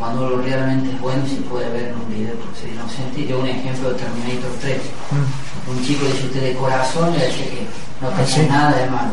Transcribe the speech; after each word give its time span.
cuando 0.00 0.30
lo 0.30 0.40
realmente 0.40 0.90
es 0.90 1.00
bueno 1.00 1.22
se 1.26 1.36
puede 1.42 1.68
ver 1.68 1.88
en 1.88 1.94
un 1.96 2.08
video, 2.08 2.34
porque 2.36 2.74
no 2.74 2.88
sentí 2.88 3.26
yo 3.26 3.38
un 3.38 3.46
ejemplo 3.46 3.90
de 3.90 3.98
Terminator 3.98 4.50
3. 4.62 4.78
Mm. 5.10 5.70
Un 5.70 5.84
chico 5.84 6.06
dice 6.06 6.26
usted 6.26 6.42
de 6.42 6.54
corazón 6.54 7.12
le 7.12 7.26
dice 7.26 7.44
que 7.44 7.66
no 8.00 8.08
ah, 8.08 8.24
tenía 8.24 8.50
nada 8.50 8.76
de 8.78 8.90
malo. 8.90 9.12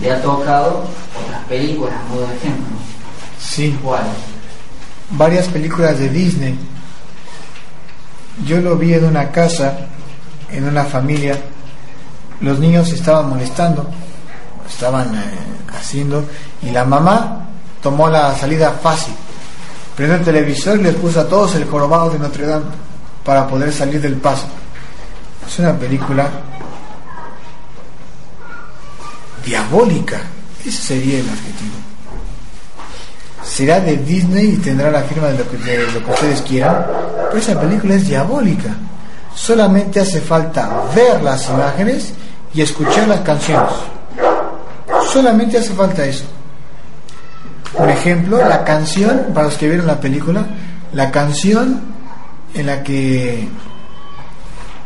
Le 0.00 0.12
ha 0.12 0.22
tocado 0.22 0.84
otras 1.20 1.44
películas, 1.48 1.94
a 1.96 2.14
modo 2.14 2.28
de 2.28 2.36
ejemplo. 2.36 2.76
Sí. 3.40 3.76
¿Cuáles? 3.82 4.06
Varias 5.10 5.48
películas 5.48 5.98
de 5.98 6.08
Disney. 6.08 6.56
Yo 8.46 8.60
lo 8.60 8.76
vi 8.76 8.94
en 8.94 9.04
una 9.04 9.32
casa, 9.32 9.78
en 10.48 10.62
una 10.62 10.84
familia. 10.84 11.36
Los 12.40 12.60
niños 12.60 12.92
estaban 12.92 13.30
molestando, 13.30 13.90
estaban 14.68 15.12
eh, 15.16 15.22
haciendo, 15.76 16.24
y 16.62 16.70
la 16.70 16.84
mamá 16.84 17.47
tomó 17.82 18.08
la 18.08 18.34
salida 18.36 18.72
fácil 18.72 19.14
prendió 19.98 20.16
el 20.16 20.24
televisor 20.24 20.78
y 20.78 20.84
les 20.84 20.94
puso 20.94 21.18
a 21.18 21.28
todos 21.28 21.56
el 21.56 21.64
jorobado 21.64 22.10
de 22.10 22.20
Notre 22.20 22.46
Dame 22.46 22.66
para 23.24 23.48
poder 23.48 23.72
salir 23.72 24.00
del 24.00 24.14
paso. 24.14 24.46
Es 25.44 25.58
una 25.58 25.76
película 25.76 26.30
diabólica. 29.44 30.20
Ese 30.64 30.70
sería 30.70 31.18
el 31.18 31.28
adjetivo. 31.28 31.74
Será 33.42 33.80
de 33.80 33.96
Disney 33.96 34.50
y 34.50 34.56
tendrá 34.58 34.88
la 34.92 35.02
firma 35.02 35.26
de 35.28 35.38
lo, 35.38 35.50
que, 35.50 35.56
de 35.56 35.90
lo 35.90 36.04
que 36.04 36.10
ustedes 36.12 36.42
quieran, 36.42 36.86
pero 37.26 37.38
esa 37.38 37.60
película 37.60 37.96
es 37.96 38.06
diabólica. 38.06 38.76
Solamente 39.34 39.98
hace 39.98 40.20
falta 40.20 40.84
ver 40.94 41.20
las 41.24 41.48
imágenes 41.48 42.12
y 42.54 42.60
escuchar 42.60 43.08
las 43.08 43.20
canciones. 43.22 43.72
Solamente 45.12 45.58
hace 45.58 45.74
falta 45.74 46.04
eso. 46.04 46.37
Por 47.76 47.88
ejemplo, 47.90 48.38
la 48.46 48.64
canción, 48.64 49.26
para 49.34 49.46
los 49.46 49.56
que 49.56 49.68
vieron 49.68 49.86
la 49.86 50.00
película, 50.00 50.46
la 50.92 51.10
canción 51.10 51.80
en 52.54 52.66
la 52.66 52.82
que 52.82 53.48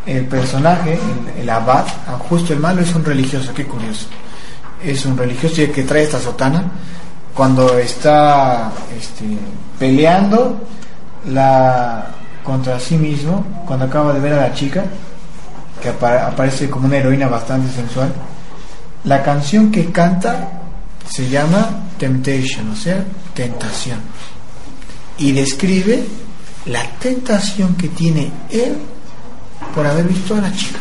el 0.07 0.25
personaje, 0.27 0.99
el, 1.39 1.49
abad, 1.49 1.85
justo 2.29 2.53
el 2.53 2.59
malo, 2.59 2.83
es 2.83 2.95
un 2.95 3.05
religioso, 3.05 3.53
qué 3.55 3.65
curioso. 3.65 4.07
Es 4.83 5.07
un 5.07 5.17
religioso 5.17 5.61
y 5.61 5.65
el 5.65 5.73
que 5.73 5.85
trae 5.85 6.03
esta 6.03 6.19
sotana, 6.19 6.65
cuando 7.35 7.79
está 7.79 8.73
este, 8.99 9.25
peleando 9.79 10.61
la, 11.29 12.07
contra 12.43 12.81
sí 12.81 12.97
mismo, 12.97 13.45
cuando 13.67 13.85
acaba 13.85 14.13
de 14.13 14.21
ver 14.21 14.33
a 14.35 14.49
la 14.49 14.55
chica, 14.55 14.85
que 15.81 15.89
aparece 15.89 16.69
como 16.69 16.87
una 16.87 16.97
heroína 16.97 17.29
bastante 17.29 17.73
sensual, 17.73 18.13
la 19.05 19.23
canción 19.23 19.71
que 19.71 19.91
canta 19.91 20.49
se 21.09 21.29
llama 21.29 21.82
temptation, 22.03 22.69
o 22.69 22.75
sea, 22.75 23.05
tentación. 23.33 24.01
Y 25.19 25.31
describe 25.31 26.05
la 26.67 26.83
tentación 26.99 27.77
que 27.77 27.91
tiene 27.91 28.29
él 28.51 28.77
por 29.73 29.87
haber 29.87 30.07
visto 30.09 30.35
a 30.35 30.41
la 30.41 30.53
chica. 30.53 30.81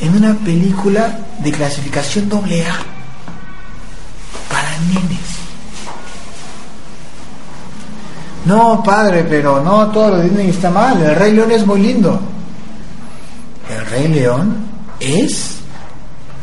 En 0.00 0.16
una 0.16 0.34
película 0.34 1.20
de 1.38 1.52
clasificación 1.52 2.28
doble 2.28 2.66
A 2.66 2.74
para 4.50 4.70
nenes. 4.88 5.20
No, 8.44 8.82
padre, 8.82 9.24
pero 9.28 9.62
no 9.62 9.88
todo 9.92 10.16
lo 10.16 10.22
Disney 10.22 10.48
está 10.50 10.68
mal. 10.68 11.00
El 11.00 11.14
Rey 11.14 11.32
León 11.32 11.52
es 11.52 11.64
muy 11.64 11.80
lindo. 11.80 12.20
El 13.70 13.86
Rey 13.86 14.08
León 14.08 14.66
es 14.98 15.58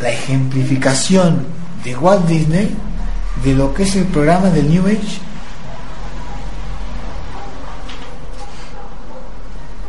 la 0.01 0.11
ejemplificación 0.11 1.45
de 1.83 1.97
Walt 1.97 2.25
Disney 2.25 2.73
de 3.43 3.53
lo 3.53 3.73
que 3.73 3.83
es 3.83 3.95
el 3.95 4.05
programa 4.05 4.49
del 4.49 4.69
New 4.69 4.85
Age. 4.85 5.19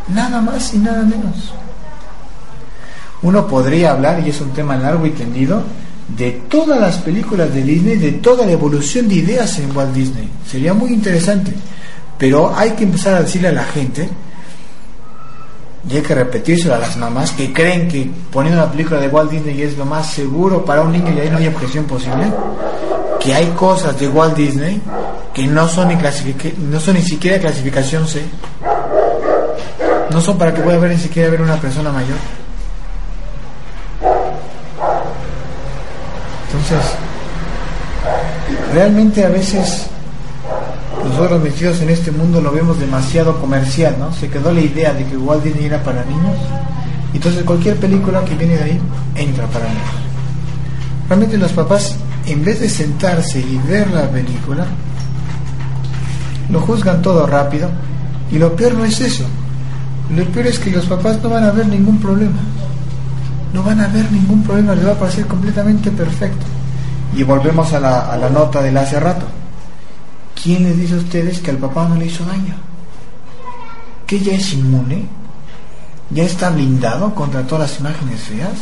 Nada 0.09 0.41
más 0.41 0.73
y 0.75 0.79
nada 0.79 1.03
menos. 1.03 1.53
Uno 3.23 3.47
podría 3.47 3.93
hablar, 3.93 4.23
y 4.25 4.31
es 4.31 4.41
un 4.41 4.51
tema 4.51 4.77
largo 4.77 5.07
y 5.07 5.11
tendido, 5.11 5.63
de 6.17 6.33
todas 6.49 6.79
las 6.79 6.99
películas 6.99 7.53
de 7.55 7.63
Disney, 7.63 7.97
de 7.97 8.13
toda 8.13 8.45
la 8.45 8.53
evolución 8.53 9.09
de 9.09 9.15
ideas 9.17 9.59
en 9.59 9.75
Walt 9.75 9.95
Disney. 9.95 10.29
Sería 10.47 10.75
muy 10.75 10.93
interesante. 10.93 11.53
Pero 12.19 12.55
hay 12.55 12.71
que 12.71 12.85
empezar 12.85 13.15
a 13.15 13.23
decirle 13.23 13.49
a 13.49 13.53
la 13.53 13.65
gente 13.65 14.09
y 15.89 15.97
hay 15.97 16.03
que 16.03 16.15
repetírselo 16.15 16.75
a 16.75 16.79
las 16.79 16.97
mamás 16.97 17.33
que 17.33 17.53
creen 17.53 17.89
que 17.89 18.11
poniendo 18.33 18.63
una 18.63 18.71
película 18.71 19.01
de 19.01 19.09
Walt 19.09 19.31
Disney 19.31 19.61
es 19.63 19.77
lo 19.77 19.85
más 19.85 20.11
seguro 20.11 20.65
para 20.65 20.83
un 20.83 20.93
niño 20.93 21.13
y 21.13 21.21
ahí 21.21 21.31
no 21.31 21.37
hay 21.37 21.49
objeción 21.49 21.85
posible, 21.85 22.33
que 23.25 23.35
hay 23.35 23.47
cosas 23.53 23.99
de 23.99 24.07
Walt 24.07 24.37
Disney 24.37 24.81
que 25.33 25.47
no 25.47 25.67
son 25.67 25.89
no 26.71 26.81
son 26.81 26.95
ni 26.95 27.03
siquiera 27.03 27.41
clasificación 27.41 28.07
C, 28.07 28.23
no 30.11 30.21
son 30.21 30.37
para 30.37 30.53
que 30.53 30.61
pueda 30.61 30.79
ver 30.79 30.91
ni 30.91 30.99
siquiera 30.99 31.31
ver 31.31 31.41
una 31.41 31.57
persona 31.57 31.91
mayor. 31.91 32.19
Entonces, 36.47 36.93
realmente 38.75 39.25
a 39.25 39.31
veces 39.31 39.87
nosotros 41.03 41.43
metidos 41.43 41.81
en 41.81 41.91
este 41.91 42.11
mundo 42.11 42.41
lo 42.41 42.53
vemos 42.53 42.79
demasiado 42.79 43.41
comercial, 43.41 43.97
¿no? 43.99 44.13
Se 44.13 44.29
quedó 44.29 44.53
la 44.53 44.61
idea 44.61 44.93
de 44.93 45.05
que 45.05 45.17
Walt 45.17 45.43
Disney 45.43 45.67
era 45.67 45.83
para 45.83 46.05
niños, 46.05 46.37
entonces 47.13 47.43
cualquier 47.43 47.77
película 47.77 48.23
que 48.25 48.35
viene 48.35 48.57
de 48.57 48.65
ahí 48.65 48.81
entra 49.17 49.47
para 49.47 49.67
niños. 49.67 50.05
Realmente 51.09 51.39
los 51.39 51.53
papás, 51.53 51.97
en 52.27 52.45
vez 52.45 52.61
de 52.61 52.69
sentarse 52.69 53.41
y 53.41 53.59
ver 53.69 53.91
la 53.91 54.11
película, 54.11 54.67
lo 56.51 56.61
juzgan 56.61 57.03
todo 57.03 57.27
rápido 57.27 57.71
y 58.31 58.39
lo 58.39 58.55
peor 58.55 58.75
no 58.75 58.85
es 58.85 59.01
eso. 59.01 59.25
Lo 60.15 60.25
peor 60.27 60.47
es 60.49 60.59
que 60.59 60.71
los 60.71 60.87
papás 60.87 61.23
no 61.23 61.31
van 61.31 61.45
a 61.45 61.51
ver 61.51 61.67
ningún 61.67 61.99
problema. 61.99 62.39
No 63.53 63.63
van 63.63 63.81
a 63.81 63.89
ver 63.89 64.11
ningún 64.11 64.43
problema, 64.43 64.75
les 64.75 64.87
va 64.87 64.93
a 64.93 64.99
parecer 64.99 65.27
completamente 65.27 65.91
perfecto. 65.91 66.45
Y 67.17 67.23
volvemos 67.23 67.73
a 67.73 67.81
la, 67.81 68.29
nota 68.29 68.61
del 68.61 68.77
hace 68.77 68.99
rato 68.99 69.25
¿quién 70.43 70.65
les 70.65 70.77
dice 70.77 70.95
a 70.95 70.99
ustedes 70.99 71.39
que 71.41 71.51
al 71.51 71.57
papá 71.59 71.89
no 71.89 71.97
le 71.97 72.07
hizo 72.07 72.25
daño? 72.25 72.55
¿Que 74.07 74.19
ya 74.19 74.35
es 74.35 74.53
inmune? 74.53 75.07
¿Ya 76.11 76.25
está 76.25 76.51
blindado 76.51 77.15
contra 77.15 77.47
todas 77.47 77.71
las 77.71 77.81
imágenes 77.81 78.21
feas? 78.21 78.53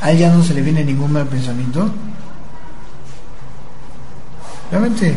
¿A 0.00 0.12
él 0.12 0.18
ya 0.18 0.32
no 0.32 0.42
se 0.42 0.54
le 0.54 0.62
viene 0.62 0.84
ningún 0.84 1.12
mal 1.12 1.26
pensamiento? 1.26 1.90
Realmente 4.70 5.14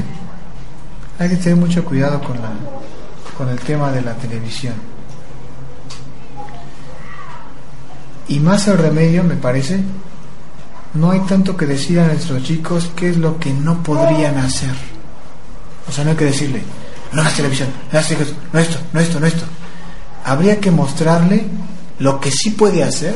hay 1.19 1.29
que 1.29 1.35
tener 1.35 1.57
mucho 1.57 1.83
cuidado 1.83 2.21
con, 2.21 2.41
la, 2.41 2.51
con 3.37 3.49
el 3.49 3.59
tema 3.59 3.91
de 3.91 4.01
la 4.01 4.13
televisión. 4.15 4.75
Y 8.27 8.39
más 8.39 8.67
al 8.67 8.77
remedio, 8.77 9.23
me 9.23 9.35
parece, 9.35 9.79
no 10.93 11.11
hay 11.11 11.19
tanto 11.21 11.57
que 11.57 11.65
decir 11.65 11.99
a 11.99 12.07
nuestros 12.07 12.43
chicos 12.43 12.91
qué 12.95 13.09
es 13.09 13.17
lo 13.17 13.37
que 13.39 13.51
no 13.51 13.83
podrían 13.83 14.37
hacer 14.37 14.75
o 15.91 15.91
sea, 15.93 16.05
no 16.05 16.11
hay 16.11 16.15
que 16.15 16.25
decirle, 16.25 16.61
no 17.11 17.21
hagas 17.21 17.35
televisión, 17.35 17.69
no 17.91 17.99
hagas 17.99 18.11
no 18.11 18.59
esto, 18.59 18.77
no 18.93 18.99
esto, 18.99 19.19
no 19.19 19.27
esto. 19.27 19.43
Habría 20.23 20.59
que 20.59 20.71
mostrarle 20.71 21.45
lo 21.99 22.19
que 22.21 22.31
sí 22.31 22.51
puede 22.51 22.81
hacer, 22.81 23.15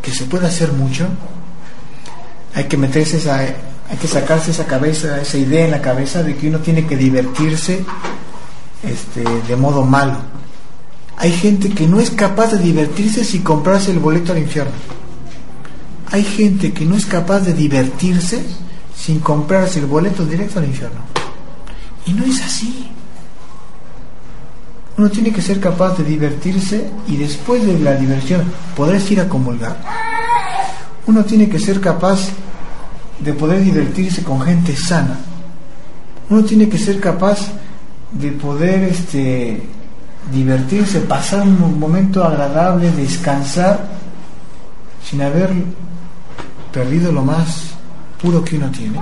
que 0.00 0.10
se 0.10 0.24
puede 0.24 0.46
hacer 0.46 0.72
mucho. 0.72 1.06
Hay 2.54 2.64
que 2.64 2.78
meterse 2.78 3.18
esa, 3.18 3.42
hay 3.90 3.96
que 3.96 4.06
sacarse 4.06 4.50
esa 4.50 4.66
cabeza, 4.66 5.20
esa 5.20 5.38
idea 5.38 5.64
en 5.64 5.70
la 5.70 5.80
cabeza 5.80 6.22
de 6.22 6.36
que 6.36 6.48
uno 6.48 6.58
tiene 6.58 6.86
que 6.86 6.96
divertirse 6.96 7.84
este, 8.82 9.24
de 9.46 9.56
modo 9.56 9.84
malo. 9.84 10.18
Hay 11.16 11.32
gente 11.32 11.70
que 11.70 11.86
no 11.86 11.98
es 11.98 12.10
capaz 12.10 12.52
de 12.52 12.58
divertirse 12.58 13.24
si 13.24 13.40
comprarse 13.40 13.90
el 13.90 13.98
boleto 13.98 14.32
al 14.32 14.38
infierno. 14.38 14.72
Hay 16.10 16.22
gente 16.22 16.72
que 16.72 16.84
no 16.84 16.96
es 16.96 17.06
capaz 17.06 17.40
de 17.40 17.54
divertirse 17.54 18.44
sin 18.96 19.20
comprarse 19.20 19.78
el 19.78 19.86
boleto 19.86 20.24
directo 20.24 20.58
al 20.58 20.66
infierno. 20.66 21.00
Y 22.06 22.12
no 22.12 22.24
es 22.24 22.42
así. 22.42 22.90
Uno 24.96 25.10
tiene 25.10 25.32
que 25.32 25.42
ser 25.42 25.60
capaz 25.60 25.96
de 25.96 26.04
divertirse 26.04 26.90
y 27.06 27.16
después 27.16 27.64
de 27.64 27.78
la 27.78 27.94
diversión 27.94 28.42
poder 28.76 29.00
ir 29.10 29.20
a 29.20 29.28
comulgar. 29.28 29.76
Uno 31.06 31.24
tiene 31.24 31.48
que 31.48 31.58
ser 31.58 31.80
capaz 31.80 32.30
de 33.20 33.32
poder 33.32 33.62
divertirse 33.62 34.22
con 34.22 34.40
gente 34.42 34.76
sana 34.76 35.18
Uno 36.30 36.44
tiene 36.44 36.68
que 36.68 36.78
ser 36.78 37.00
capaz 37.00 37.38
de 38.12 38.32
poder 38.32 38.84
este, 38.84 39.62
divertirse, 40.32 41.00
pasar 41.00 41.42
un 41.42 41.78
momento 41.78 42.24
agradable, 42.24 42.90
descansar, 42.92 43.86
sin 45.04 45.22
haber 45.22 45.50
perdido 46.72 47.12
lo 47.12 47.22
más 47.22 47.70
puro 48.20 48.44
que 48.44 48.56
uno 48.56 48.70
tiene. 48.70 48.98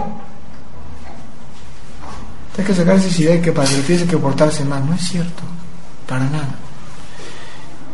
Hay 2.59 2.65
que 2.65 2.75
sacarse 2.75 3.09
esa 3.09 3.23
idea 3.23 3.43
que 3.43 3.53
para 3.53 3.69
divertirse 3.69 4.05
hay 4.05 4.09
que 4.09 4.17
portarse 4.17 4.65
mal. 4.65 4.87
No 4.87 4.95
es 4.95 5.03
cierto, 5.03 5.43
para 6.09 6.25
nada. 6.25 6.55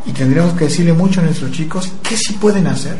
Y 0.06 0.12
tendríamos 0.12 0.54
que 0.54 0.64
decirle 0.64 0.92
mucho 0.92 1.20
a 1.20 1.24
nuestros 1.24 1.50
chicos 1.52 1.92
qué 2.02 2.16
sí 2.16 2.34
pueden 2.34 2.66
hacer 2.66 2.96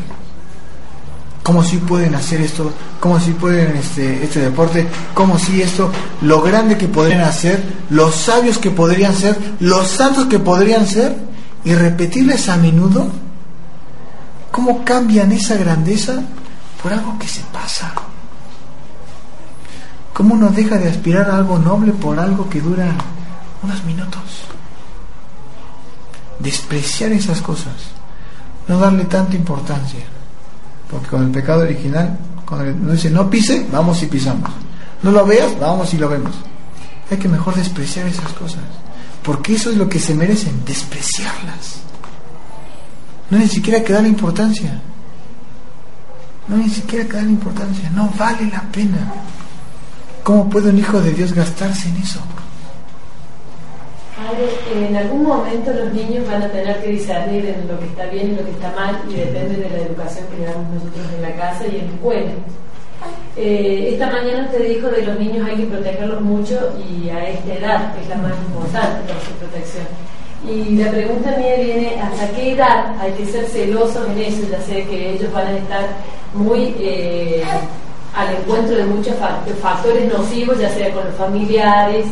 cómo 1.43 1.61
si 1.63 1.77
pueden 1.77 2.15
hacer 2.15 2.41
esto, 2.41 2.71
cómo 2.99 3.19
si 3.19 3.31
pueden 3.31 3.75
este, 3.75 4.23
este 4.23 4.39
deporte, 4.39 4.87
cómo 5.13 5.37
si 5.37 5.61
esto, 5.61 5.91
lo 6.21 6.41
grande 6.41 6.77
que 6.77 6.87
podrían 6.87 7.21
hacer, 7.21 7.61
los 7.89 8.15
sabios 8.15 8.57
que 8.57 8.71
podrían 8.71 9.13
ser, 9.13 9.37
los 9.59 9.87
santos 9.87 10.25
que 10.27 10.39
podrían 10.39 10.87
ser, 10.87 11.33
y 11.65 11.73
repetirles 11.73 12.49
a 12.49 12.57
menudo 12.57 13.07
cómo 14.51 14.83
cambian 14.83 15.31
esa 15.31 15.55
grandeza 15.55 16.21
por 16.81 16.93
algo 16.93 17.17
que 17.17 17.27
se 17.27 17.41
pasa. 17.51 17.93
Cómo 20.13 20.35
uno 20.35 20.49
deja 20.49 20.77
de 20.77 20.89
aspirar 20.89 21.29
a 21.29 21.37
algo 21.37 21.57
noble 21.57 21.91
por 21.91 22.19
algo 22.19 22.49
que 22.49 22.61
dura 22.61 22.93
unos 23.63 23.83
minutos. 23.83 24.21
Despreciar 26.39 27.11
esas 27.13 27.41
cosas, 27.41 27.73
no 28.67 28.77
darle 28.77 29.05
tanta 29.05 29.35
importancia. 29.35 30.12
Porque 30.93 31.07
con 31.07 31.23
el 31.23 31.31
pecado 31.31 31.63
original, 31.63 32.17
cuando 32.45 32.71
nos 32.71 32.93
dice 32.93 33.09
no 33.09 33.27
pise, 33.29 33.65
vamos 33.71 34.01
y 34.03 34.05
pisamos. 34.05 34.49
No 35.01 35.11
lo 35.11 35.25
veas, 35.25 35.59
vamos 35.59 35.91
y 35.93 35.97
lo 35.97 36.07
vemos. 36.07 36.35
Hay 37.09 37.17
que 37.17 37.27
mejor 37.27 37.55
despreciar 37.55 38.05
esas 38.07 38.31
cosas. 38.33 38.61
Porque 39.23 39.55
eso 39.55 39.71
es 39.71 39.77
lo 39.77 39.89
que 39.89 39.99
se 39.99 40.13
merecen, 40.13 40.63
despreciarlas. 40.65 41.81
No 43.29 43.39
ni 43.39 43.47
siquiera 43.47 43.83
que 43.83 43.93
darle 43.93 44.09
importancia. 44.09 44.79
No 46.47 46.57
ni 46.57 46.69
siquiera 46.69 47.07
que 47.07 47.17
importancia. 47.19 47.89
No 47.89 48.13
vale 48.17 48.45
la 48.51 48.61
pena. 48.71 49.11
¿Cómo 50.23 50.49
puede 50.49 50.69
un 50.69 50.77
hijo 50.77 51.01
de 51.01 51.11
Dios 51.11 51.33
gastarse 51.33 51.89
en 51.89 51.97
eso? 51.97 52.19
En 54.73 54.95
algún 54.95 55.23
momento 55.23 55.71
los 55.71 55.93
niños 55.93 56.27
van 56.27 56.41
a 56.41 56.49
tener 56.49 56.81
que 56.81 56.89
discernir 56.89 57.45
en 57.45 57.67
lo 57.67 57.79
que 57.79 57.85
está 57.85 58.05
bien 58.07 58.31
y 58.31 58.35
lo 58.35 58.45
que 58.45 58.51
está 58.51 58.71
mal 58.71 59.01
y 59.09 59.13
depende 59.13 59.57
de 59.57 59.69
la 59.69 59.77
educación 59.85 60.25
que 60.27 60.37
le 60.39 60.45
damos 60.45 60.73
nosotros 60.73 61.05
en 61.15 61.21
la 61.21 61.35
casa 61.35 61.65
y 61.67 61.77
en 61.77 61.87
la 61.87 61.93
escuela. 61.93 62.31
Eh, 63.35 63.89
esta 63.93 64.11
mañana 64.11 64.45
usted 64.45 64.67
dijo 64.67 64.87
de 64.87 65.05
los 65.05 65.19
niños 65.19 65.47
hay 65.47 65.57
que 65.57 65.65
protegerlos 65.65 66.21
mucho 66.21 66.73
y 66.87 67.09
a 67.09 67.29
esta 67.29 67.53
edad 67.53 67.93
es 68.01 68.07
la 68.09 68.15
más 68.17 68.33
importante 68.47 69.01
para 69.07 69.19
su 69.21 69.31
protección. 69.39 69.85
Y 70.47 70.75
la 70.75 70.91
pregunta 70.91 71.37
mía 71.37 71.55
viene, 71.55 72.01
¿hasta 72.01 72.27
qué 72.35 72.51
edad 72.51 72.95
hay 72.99 73.11
que 73.13 73.25
ser 73.25 73.45
celosos 73.45 74.07
en 74.09 74.17
eso? 74.19 74.41
Ya 74.51 74.59
sé 74.61 74.85
que 74.85 75.13
ellos 75.13 75.31
van 75.31 75.47
a 75.47 75.57
estar 75.57 75.87
muy 76.33 76.75
eh, 76.79 77.43
al 78.13 78.35
encuentro 78.35 78.75
de 78.75 78.85
muchos 78.85 79.15
factores 79.61 80.11
nocivos, 80.11 80.59
ya 80.59 80.69
sea 80.69 80.93
con 80.93 81.05
los 81.05 81.15
familiares, 81.15 82.05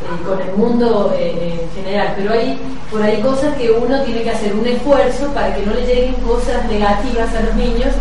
eh, 0.00 0.22
con 0.24 0.40
el 0.40 0.52
mundo 0.56 1.12
eh, 1.18 1.58
en 1.60 1.82
general, 1.82 2.14
pero 2.16 2.32
hay 2.32 2.56
por 2.88 3.02
ahí 3.02 3.20
cosas 3.20 3.52
que 3.56 3.68
uno 3.70 4.00
tiene 4.02 4.22
que 4.22 4.30
hacer 4.30 4.54
un 4.54 4.64
esfuerzo 4.64 5.26
para 5.34 5.52
que 5.54 5.66
no 5.66 5.74
le 5.74 5.84
lleguen 5.84 6.14
cosas 6.14 6.64
negativas 6.66 7.34
a 7.34 7.40
los 7.42 7.54
niños 7.56 7.92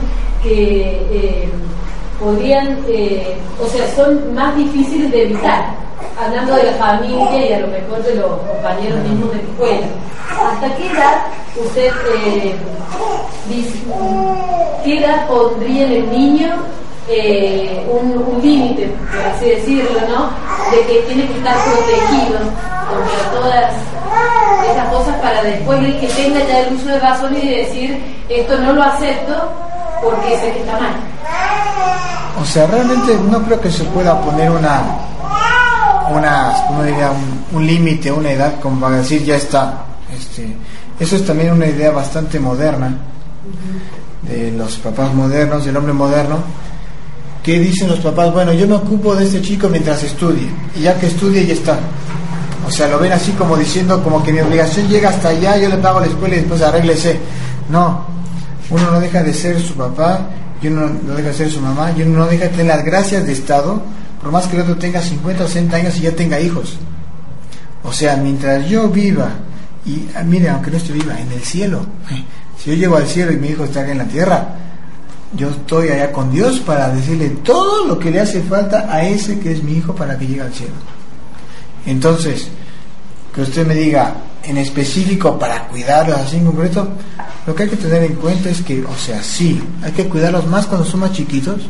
que 0.43 1.01
eh, 1.11 1.49
podrían, 2.19 2.79
o 3.59 3.67
sea, 3.67 3.95
son 3.95 4.33
más 4.35 4.55
difíciles 4.55 5.11
de 5.11 5.23
evitar, 5.23 5.73
hablando 6.19 6.55
de 6.55 6.63
la 6.63 6.73
familia 6.73 7.49
y 7.49 7.53
a 7.53 7.59
lo 7.59 7.67
mejor 7.67 8.03
de 8.03 8.15
los 8.15 8.31
compañeros 8.41 8.99
mismos 8.99 9.31
de 9.31 9.37
la 9.37 9.43
escuela. 9.43 9.87
¿Hasta 10.51 10.75
qué 10.75 10.91
edad 10.91 11.25
usted 11.55 11.91
dice, 13.49 13.79
qué 14.83 14.99
edad 14.99 15.27
pondría 15.27 15.85
en 15.87 15.91
el 15.93 16.11
niño 16.11 16.76
eh, 17.09 17.85
un, 17.89 18.41
límite, 18.41 18.93
por 19.11 19.25
así 19.25 19.45
decirlo, 19.49 19.99
¿no? 20.09 20.29
De 20.71 20.85
que 20.85 20.99
tiene 21.07 21.27
que 21.27 21.37
estar 21.37 21.55
protegido 21.63 22.39
contra 22.89 23.31
todas 23.31 23.73
esas 24.71 24.89
cosas 24.89 25.15
para 25.21 25.43
después 25.43 25.81
de 25.81 25.99
que 25.99 26.07
tenga 26.07 26.39
ya 26.45 26.59
el 26.59 26.73
uso 26.73 26.87
de 26.87 26.99
gasolina 26.99 27.43
y 27.43 27.57
decir 27.57 28.17
esto 28.29 28.57
no 28.59 28.73
lo 28.73 28.83
acepto 28.83 29.33
porque 30.03 30.37
sé 30.37 30.53
que 30.53 30.59
está 30.59 30.73
mal. 30.73 30.95
O 32.41 32.45
sea, 32.45 32.67
realmente 32.67 33.17
no 33.29 33.41
creo 33.43 33.59
que 33.59 33.71
se 33.71 33.83
pueda 33.85 34.19
poner 34.21 34.51
una, 34.51 34.81
una 36.09 36.53
¿cómo 36.67 36.83
diría? 36.83 37.11
un, 37.53 37.65
límite, 37.65 38.11
una 38.11 38.31
edad 38.31 38.59
como 38.61 38.79
para 38.79 38.97
decir 38.97 39.23
ya 39.23 39.35
está. 39.35 39.85
Este, 40.15 40.55
eso 40.99 41.15
es 41.15 41.25
también 41.25 41.53
una 41.53 41.67
idea 41.67 41.91
bastante 41.91 42.39
moderna 42.39 42.95
de 44.23 44.51
los 44.51 44.75
papás 44.77 45.13
modernos, 45.13 45.65
del 45.65 45.77
hombre 45.77 45.93
moderno, 45.93 46.37
¿Qué 47.47 47.61
dicen 47.61 47.87
los 47.87 47.99
papás? 47.99 48.33
Bueno, 48.33 48.51
yo 48.51 48.67
me 48.67 48.75
ocupo 48.75 49.15
de 49.15 49.23
este 49.23 49.41
chico 49.41 49.69
mientras 49.69 50.03
estudie, 50.03 50.49
y 50.75 50.81
ya 50.81 50.99
que 50.99 51.07
estudie 51.07 51.45
ya 51.45 51.53
está. 51.53 51.79
O 52.67 52.69
sea, 52.69 52.89
lo 52.89 52.99
ven 52.99 53.13
así 53.13 53.31
como 53.31 53.55
diciendo, 53.55 54.03
como 54.03 54.21
que 54.21 54.33
mi 54.33 54.41
obligación 54.41 54.89
llega 54.89 55.11
hasta 55.11 55.29
allá, 55.29 55.55
yo 55.55 55.69
le 55.69 55.77
pago 55.77 56.01
la 56.01 56.07
escuela 56.07 56.35
y 56.35 56.39
después 56.39 56.61
arréglese. 56.61 57.17
No, 57.69 58.05
uno 58.69 58.91
no 58.91 58.99
deja 58.99 59.23
de 59.23 59.33
ser 59.33 59.61
su 59.61 59.75
papá, 59.75 60.27
y 60.61 60.67
uno 60.67 60.89
no 61.07 61.13
deja 61.13 61.29
de 61.29 61.33
ser 61.33 61.49
su 61.49 61.61
mamá, 61.61 61.93
y 61.95 62.01
uno 62.01 62.19
no 62.19 62.25
deja 62.25 62.43
de 62.43 62.49
tener 62.49 62.65
las 62.65 62.83
gracias 62.83 63.25
de 63.25 63.31
Estado, 63.31 63.81
por 64.21 64.29
más 64.29 64.45
que 64.47 64.57
el 64.57 64.63
otro 64.63 64.75
tenga 64.75 65.01
50 65.01 65.45
o 65.45 65.47
60 65.47 65.77
años 65.77 65.97
y 65.99 66.01
ya 66.01 66.11
tenga 66.11 66.41
hijos. 66.41 66.75
O 67.81 67.93
sea, 67.93 68.17
mientras 68.17 68.67
yo 68.67 68.89
viva, 68.89 69.29
y 69.85 70.05
ah, 70.17 70.23
mire, 70.23 70.49
aunque 70.49 70.69
no 70.69 70.75
esté 70.75 70.91
viva, 70.91 71.17
en 71.17 71.31
el 71.31 71.43
cielo, 71.43 71.85
si 72.61 72.71
yo 72.71 72.75
llego 72.75 72.97
al 72.97 73.07
cielo 73.07 73.31
y 73.31 73.37
mi 73.37 73.47
hijo 73.47 73.63
está 73.63 73.89
en 73.89 73.99
la 73.99 74.03
tierra, 74.03 74.49
yo 75.33 75.49
estoy 75.49 75.89
allá 75.89 76.11
con 76.11 76.31
Dios 76.31 76.59
para 76.59 76.89
decirle 76.89 77.29
todo 77.43 77.85
lo 77.85 77.99
que 77.99 78.11
le 78.11 78.21
hace 78.21 78.41
falta 78.41 78.87
a 78.89 79.05
ese 79.07 79.39
que 79.39 79.51
es 79.51 79.63
mi 79.63 79.73
hijo 79.73 79.93
para 79.93 80.17
que 80.17 80.27
llegue 80.27 80.41
al 80.41 80.53
cielo. 80.53 80.73
Entonces, 81.85 82.47
que 83.33 83.41
usted 83.41 83.67
me 83.67 83.75
diga 83.75 84.15
en 84.43 84.57
específico 84.57 85.37
para 85.37 85.67
cuidarlos 85.67 86.17
así 86.17 86.37
en 86.37 86.45
concreto, 86.45 86.87
lo 87.45 87.55
que 87.55 87.63
hay 87.63 87.69
que 87.69 87.77
tener 87.77 88.03
en 88.03 88.15
cuenta 88.15 88.49
es 88.49 88.61
que, 88.61 88.83
o 88.83 88.95
sea, 88.95 89.21
sí, 89.21 89.61
hay 89.83 89.91
que 89.91 90.07
cuidarlos 90.07 90.47
más 90.47 90.65
cuando 90.65 90.85
son 90.85 91.01
más 91.01 91.11
chiquitos, 91.11 91.61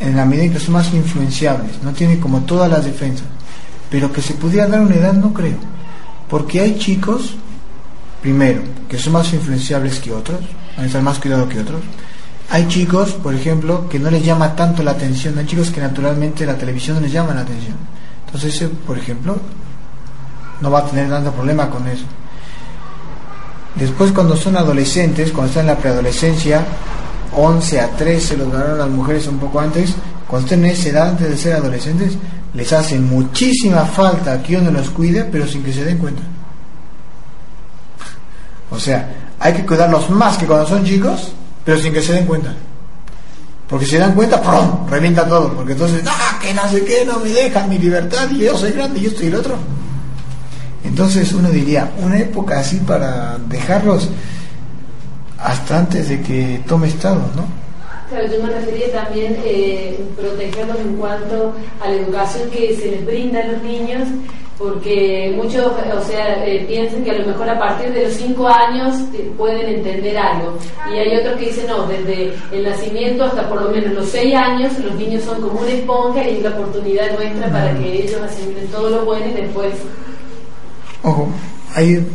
en 0.00 0.16
la 0.16 0.24
medida 0.24 0.44
en 0.44 0.52
que 0.52 0.60
son 0.60 0.74
más 0.74 0.92
influenciables, 0.92 1.82
no 1.82 1.92
tienen 1.92 2.20
como 2.20 2.40
todas 2.40 2.70
las 2.70 2.84
defensas, 2.84 3.26
pero 3.90 4.12
que 4.12 4.22
se 4.22 4.34
pudiera 4.34 4.66
dar 4.66 4.80
una 4.80 4.94
edad 4.94 5.12
no 5.12 5.32
creo, 5.32 5.58
porque 6.28 6.60
hay 6.60 6.78
chicos, 6.78 7.34
primero, 8.22 8.62
que 8.88 8.98
son 8.98 9.12
más 9.12 9.32
influenciables 9.32 9.98
que 10.00 10.12
otros, 10.12 10.40
van 10.76 10.84
a 10.84 10.86
estar 10.86 11.02
más 11.02 11.18
cuidados 11.18 11.48
que 11.48 11.60
otros, 11.60 11.82
hay 12.52 12.66
chicos, 12.66 13.12
por 13.12 13.32
ejemplo, 13.32 13.88
que 13.88 14.00
no 14.00 14.10
les 14.10 14.24
llama 14.24 14.56
tanto 14.56 14.82
la 14.82 14.90
atención. 14.90 15.38
Hay 15.38 15.46
chicos 15.46 15.70
que 15.70 15.80
naturalmente 15.80 16.44
la 16.44 16.56
televisión 16.58 16.96
no 16.96 17.02
les 17.02 17.12
llama 17.12 17.32
la 17.32 17.42
atención. 17.42 17.76
Entonces, 18.26 18.68
por 18.84 18.98
ejemplo, 18.98 19.38
no 20.60 20.70
va 20.70 20.80
a 20.80 20.84
tener 20.86 21.08
tanto 21.08 21.30
problema 21.30 21.70
con 21.70 21.86
eso. 21.86 22.04
Después, 23.76 24.10
cuando 24.10 24.36
son 24.36 24.56
adolescentes, 24.56 25.30
cuando 25.30 25.48
están 25.48 25.68
en 25.68 25.74
la 25.74 25.78
preadolescencia, 25.78 26.64
11 27.36 27.80
a 27.80 27.90
13, 27.90 28.36
los 28.36 28.52
varones, 28.52 28.78
las 28.78 28.90
mujeres 28.90 29.28
un 29.28 29.38
poco 29.38 29.60
antes, 29.60 29.94
cuando 30.26 30.46
estén 30.46 30.64
en 30.64 30.72
esa 30.72 30.88
edad 30.88 31.08
antes 31.10 31.30
de 31.30 31.36
ser 31.36 31.54
adolescentes, 31.54 32.18
les 32.52 32.72
hace 32.72 32.98
muchísima 32.98 33.84
falta 33.84 34.42
que 34.42 34.56
uno 34.56 34.72
los 34.72 34.90
cuide, 34.90 35.22
pero 35.22 35.46
sin 35.46 35.62
que 35.62 35.72
se 35.72 35.84
den 35.84 35.98
cuenta. 35.98 36.22
O 38.72 38.78
sea, 38.80 39.08
hay 39.38 39.52
que 39.52 39.64
cuidarlos 39.64 40.10
más 40.10 40.36
que 40.36 40.46
cuando 40.46 40.66
son 40.66 40.84
chicos 40.84 41.32
pero 41.70 41.80
sin 41.80 41.92
que 41.92 42.02
se 42.02 42.14
den 42.14 42.26
cuenta. 42.26 42.52
Porque 43.68 43.84
si 43.84 43.92
se 43.92 43.98
dan 43.98 44.12
cuenta, 44.16 44.42
¡pum! 44.42 44.90
revienta 44.90 45.24
todo. 45.28 45.54
Porque 45.54 45.74
entonces, 45.74 46.02
¡ah! 46.04 46.36
Que 46.42 46.52
no 46.52 46.68
sé 46.68 46.84
qué, 46.84 47.04
no 47.04 47.20
me 47.20 47.28
dejan 47.28 47.68
mi 47.68 47.78
libertad 47.78 48.28
y 48.28 48.38
yo 48.38 48.58
soy 48.58 48.72
grande 48.72 48.98
y 48.98 49.06
esto 49.06 49.22
y 49.22 49.26
el 49.28 49.36
otro. 49.36 49.54
Entonces 50.82 51.32
uno 51.32 51.48
diría, 51.48 51.92
una 51.98 52.18
época 52.18 52.58
así 52.58 52.78
para 52.78 53.38
dejarlos 53.46 54.08
hasta 55.38 55.78
antes 55.78 56.08
de 56.08 56.20
que 56.20 56.60
tome 56.66 56.88
estado, 56.88 57.20
¿no? 57.36 57.46
Claro, 58.08 58.26
yo 58.26 58.42
me 58.42 58.52
refería 58.52 58.90
también 58.90 59.36
eh, 59.44 60.04
protegerlos 60.16 60.76
en 60.80 60.96
cuanto 60.96 61.54
a 61.80 61.88
la 61.88 61.94
educación 61.94 62.50
que 62.50 62.74
se 62.74 62.90
les 62.90 63.06
brinda 63.06 63.42
a 63.44 63.46
los 63.46 63.62
niños 63.62 64.08
porque 64.60 65.32
muchos, 65.34 65.72
o 65.72 66.04
sea, 66.04 66.44
eh, 66.46 66.66
piensan 66.68 67.02
que 67.02 67.12
a 67.12 67.18
lo 67.18 67.28
mejor 67.28 67.48
a 67.48 67.58
partir 67.58 67.94
de 67.94 68.04
los 68.04 68.12
cinco 68.12 68.46
años 68.46 68.94
pueden 69.38 69.76
entender 69.76 70.18
algo. 70.18 70.58
Y 70.92 70.98
hay 70.98 71.16
otros 71.16 71.38
que 71.38 71.46
dicen, 71.46 71.66
no, 71.66 71.86
desde 71.86 72.34
el 72.52 72.64
nacimiento 72.64 73.24
hasta 73.24 73.48
por 73.48 73.62
lo 73.62 73.70
menos 73.70 73.94
los 73.94 74.10
seis 74.10 74.34
años, 74.34 74.78
los 74.80 74.94
niños 74.96 75.24
son 75.24 75.40
como 75.40 75.60
una 75.60 75.70
esponja 75.70 76.28
y 76.28 76.36
es 76.36 76.42
la 76.42 76.50
oportunidad 76.50 77.18
nuestra 77.18 77.50
para 77.50 77.74
que 77.78 78.02
ellos 78.02 78.20
asimilen 78.20 78.66
todo 78.66 78.90
lo 78.90 79.04
bueno 79.06 79.28
y 79.28 79.40
después... 79.40 79.72
Ojo, 81.02 81.30
ahí 81.74 82.06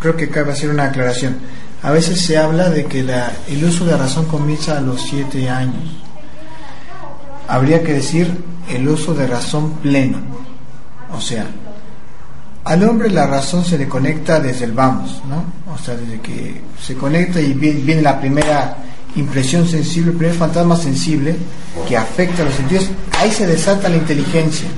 creo 0.00 0.16
que 0.16 0.28
cabe 0.28 0.50
hacer 0.50 0.70
una 0.70 0.86
aclaración. 0.86 1.36
A 1.84 1.92
veces 1.92 2.20
se 2.20 2.36
habla 2.36 2.68
de 2.68 2.84
que 2.86 3.04
la, 3.04 3.32
el 3.48 3.64
uso 3.64 3.84
de 3.84 3.96
razón 3.96 4.24
comienza 4.24 4.76
a 4.76 4.80
los 4.80 5.00
siete 5.02 5.48
años. 5.48 6.02
Habría 7.46 7.80
que 7.84 7.92
decir 7.92 8.28
el 8.68 8.88
uso 8.88 9.12
de 9.14 9.26
razón 9.26 9.72
pleno 9.82 10.18
O 11.12 11.20
sea, 11.20 11.46
al 12.64 12.88
hombre 12.88 13.10
la 13.10 13.26
razón 13.26 13.64
se 13.64 13.76
le 13.76 13.88
conecta 13.88 14.38
desde 14.38 14.66
el 14.66 14.72
vamos, 14.72 15.20
¿no? 15.28 15.72
O 15.72 15.78
sea, 15.78 15.96
desde 15.96 16.20
que 16.20 16.60
se 16.80 16.94
conecta 16.94 17.40
y 17.40 17.54
viene, 17.54 18.02
la 18.02 18.20
primera 18.20 18.76
impresión 19.16 19.66
sensible, 19.68 20.12
el 20.12 20.16
primer 20.16 20.36
fantasma 20.36 20.76
sensible 20.76 21.36
que 21.88 21.96
afecta 21.96 22.42
a 22.42 22.44
los 22.46 22.54
sentidos, 22.54 22.88
ahí 23.18 23.32
se 23.32 23.46
desata 23.46 23.88
la 23.88 23.96
inteligencia. 23.96 24.68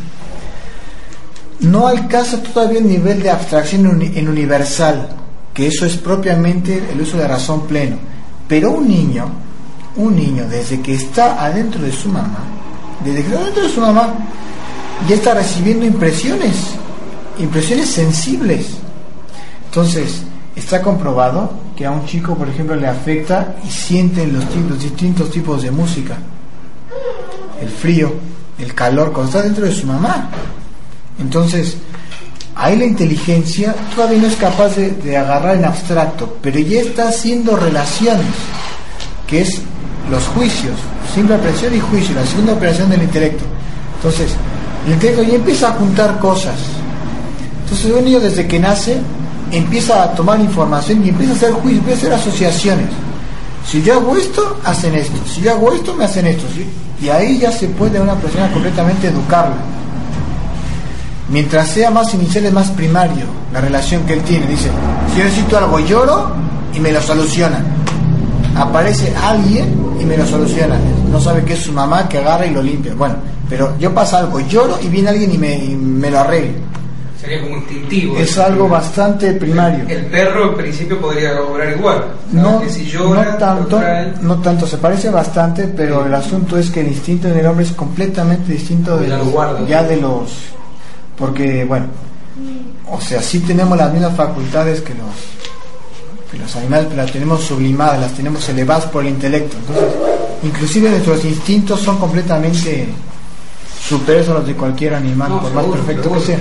No 1.60 1.86
alcanza 1.86 2.42
todavía 2.42 2.78
el 2.78 2.88
nivel 2.88 3.22
de 3.22 3.30
abstracción 3.30 4.00
en 4.02 4.28
universal, 4.28 5.08
que 5.52 5.66
eso 5.66 5.86
es 5.86 5.96
propiamente 5.96 6.82
el 6.90 7.00
uso 7.00 7.18
de 7.18 7.28
razón 7.28 7.66
pleno. 7.66 7.96
Pero 8.48 8.72
un 8.72 8.88
niño, 8.88 9.30
un 9.96 10.16
niño 10.16 10.46
desde 10.48 10.80
que 10.80 10.94
está 10.94 11.44
adentro 11.44 11.82
de 11.82 11.92
su 11.92 12.08
mamá, 12.08 12.44
desde 13.04 13.22
que 13.22 13.28
está 13.28 13.40
adentro 13.40 13.62
de 13.62 13.68
su 13.68 13.80
mamá, 13.80 14.14
ya 15.08 15.14
está 15.14 15.34
recibiendo 15.34 15.86
impresiones, 15.86 16.74
impresiones 17.38 17.90
sensibles. 17.90 18.66
Entonces, 19.66 20.22
está 20.54 20.80
comprobado 20.80 21.50
que 21.76 21.84
a 21.84 21.90
un 21.90 22.06
chico, 22.06 22.34
por 22.36 22.48
ejemplo, 22.48 22.76
le 22.76 22.86
afecta 22.86 23.56
y 23.66 23.70
siente 23.70 24.26
los, 24.26 24.44
los 24.68 24.80
distintos 24.80 25.30
tipos 25.30 25.62
de 25.62 25.70
música. 25.70 26.16
El 27.60 27.68
frío, 27.68 28.12
el 28.58 28.74
calor, 28.74 29.12
cuando 29.12 29.30
está 29.30 29.42
dentro 29.42 29.64
de 29.64 29.72
su 29.72 29.86
mamá. 29.86 30.28
Entonces, 31.18 31.76
ahí 32.54 32.76
la 32.76 32.84
inteligencia 32.84 33.74
todavía 33.94 34.20
no 34.20 34.26
es 34.28 34.36
capaz 34.36 34.76
de, 34.76 35.16
agarrar 35.16 35.56
en 35.56 35.64
abstracto, 35.64 36.38
pero 36.40 36.58
ya 36.58 36.80
está 36.80 37.08
haciendo 37.08 37.56
relaciones, 37.56 38.26
que 39.26 39.42
es 39.42 39.60
los 40.10 40.24
juicios, 40.28 40.74
simple 41.14 41.34
aprehensión 41.34 41.74
y 41.74 41.80
juicio, 41.80 42.14
la 42.14 42.26
segunda 42.26 42.52
operación 42.52 42.90
del 42.90 43.02
intelecto. 43.02 43.44
Entonces, 43.96 44.32
el 44.86 44.92
intelecto 44.92 45.22
ya 45.22 45.34
empieza 45.34 45.68
a 45.68 45.72
juntar 45.72 46.18
cosas. 46.18 46.54
Entonces, 47.64 47.90
un 47.90 48.04
niño 48.04 48.20
desde 48.20 48.46
que 48.46 48.58
nace 48.58 48.98
empieza 49.50 50.02
a 50.02 50.14
tomar 50.14 50.40
información 50.40 51.04
y 51.04 51.08
empieza 51.10 51.32
a 51.32 51.36
hacer 51.36 51.52
juicios, 51.52 51.78
empieza 51.80 52.06
a 52.06 52.16
hacer 52.16 52.28
asociaciones. 52.28 52.86
Si 53.66 53.82
yo 53.82 53.94
hago 53.94 54.16
esto, 54.16 54.58
hacen 54.64 54.94
esto. 54.94 55.16
Si 55.26 55.40
yo 55.40 55.52
hago 55.52 55.72
esto, 55.72 55.94
me 55.94 56.04
hacen 56.04 56.26
esto. 56.26 56.44
Y 57.00 57.08
ahí 57.08 57.38
ya 57.38 57.50
se 57.50 57.68
puede 57.68 58.00
una 58.00 58.14
persona 58.14 58.50
completamente 58.52 59.08
educarla 59.08 59.56
mientras 61.28 61.68
sea 61.68 61.90
más 61.90 62.12
inicial 62.14 62.44
es 62.46 62.52
más 62.52 62.70
primario 62.70 63.24
la 63.52 63.60
relación 63.60 64.04
que 64.04 64.14
él 64.14 64.22
tiene. 64.22 64.46
Dice, 64.46 64.70
si 65.12 65.18
yo 65.18 65.24
necesito 65.24 65.58
algo, 65.58 65.80
lloro 65.80 66.32
y 66.74 66.80
me 66.80 66.92
lo 66.92 67.00
soluciona. 67.00 67.64
Aparece 68.56 69.12
alguien 69.16 69.74
y 70.00 70.04
me 70.04 70.16
lo 70.16 70.26
soluciona. 70.26 70.78
No 71.10 71.20
sabe 71.20 71.44
que 71.44 71.54
es 71.54 71.60
su 71.60 71.72
mamá 71.72 72.08
que 72.08 72.18
agarra 72.18 72.46
y 72.46 72.50
lo 72.50 72.62
limpia. 72.62 72.94
Bueno, 72.94 73.16
pero 73.48 73.76
yo 73.78 73.92
pasa 73.94 74.18
algo, 74.18 74.40
lloro 74.40 74.78
y 74.82 74.88
viene 74.88 75.10
alguien 75.10 75.32
y 75.32 75.38
me, 75.38 76.10
lo 76.10 76.20
arregla. 76.20 76.52
Sería 77.24 77.42
como 77.42 77.56
instintivo. 77.56 78.18
Es 78.18 78.36
algo 78.38 78.68
bastante 78.68 79.32
primario. 79.32 79.86
El 79.88 80.04
perro 80.06 80.50
en 80.50 80.56
principio 80.56 81.00
podría 81.00 81.40
obrar 81.40 81.74
igual. 81.76 82.04
No, 82.32 82.60
no, 82.60 83.36
tanto, 83.38 83.80
no 84.20 84.40
tanto, 84.40 84.66
se 84.66 84.76
parece 84.76 85.08
bastante, 85.08 85.64
pero 85.68 86.04
el 86.04 86.14
asunto 86.14 86.58
es 86.58 86.70
que 86.70 86.80
el 86.80 86.88
instinto 86.88 87.28
en 87.28 87.38
el 87.38 87.46
hombre 87.46 87.64
es 87.64 87.72
completamente 87.72 88.52
distinto 88.52 88.98
de 88.98 89.08
ya 89.66 89.82
de 89.82 89.96
los 89.96 90.54
porque, 91.16 91.64
bueno, 91.64 91.86
o 92.90 93.00
sea, 93.00 93.22
sí 93.22 93.40
tenemos 93.40 93.78
las 93.78 93.92
mismas 93.92 94.16
facultades 94.16 94.80
que 94.80 94.94
los, 94.94 96.30
que 96.30 96.38
los 96.38 96.56
animales, 96.56 96.86
pero 96.88 97.02
las 97.02 97.12
tenemos 97.12 97.42
sublimadas, 97.42 98.00
las 98.00 98.12
tenemos 98.12 98.48
elevadas 98.48 98.86
por 98.86 99.04
el 99.04 99.10
intelecto. 99.10 99.56
Entonces, 99.56 99.94
inclusive 100.42 100.90
nuestros 100.90 101.24
instintos 101.24 101.80
son 101.80 101.98
completamente 101.98 102.88
superiores 103.86 104.30
a 104.30 104.34
los 104.34 104.46
de 104.46 104.54
cualquier 104.54 104.94
animal, 104.94 105.40
por 105.40 105.52
más 105.52 105.66
perfecto 105.66 106.12
que 106.12 106.20
sea. 106.20 106.38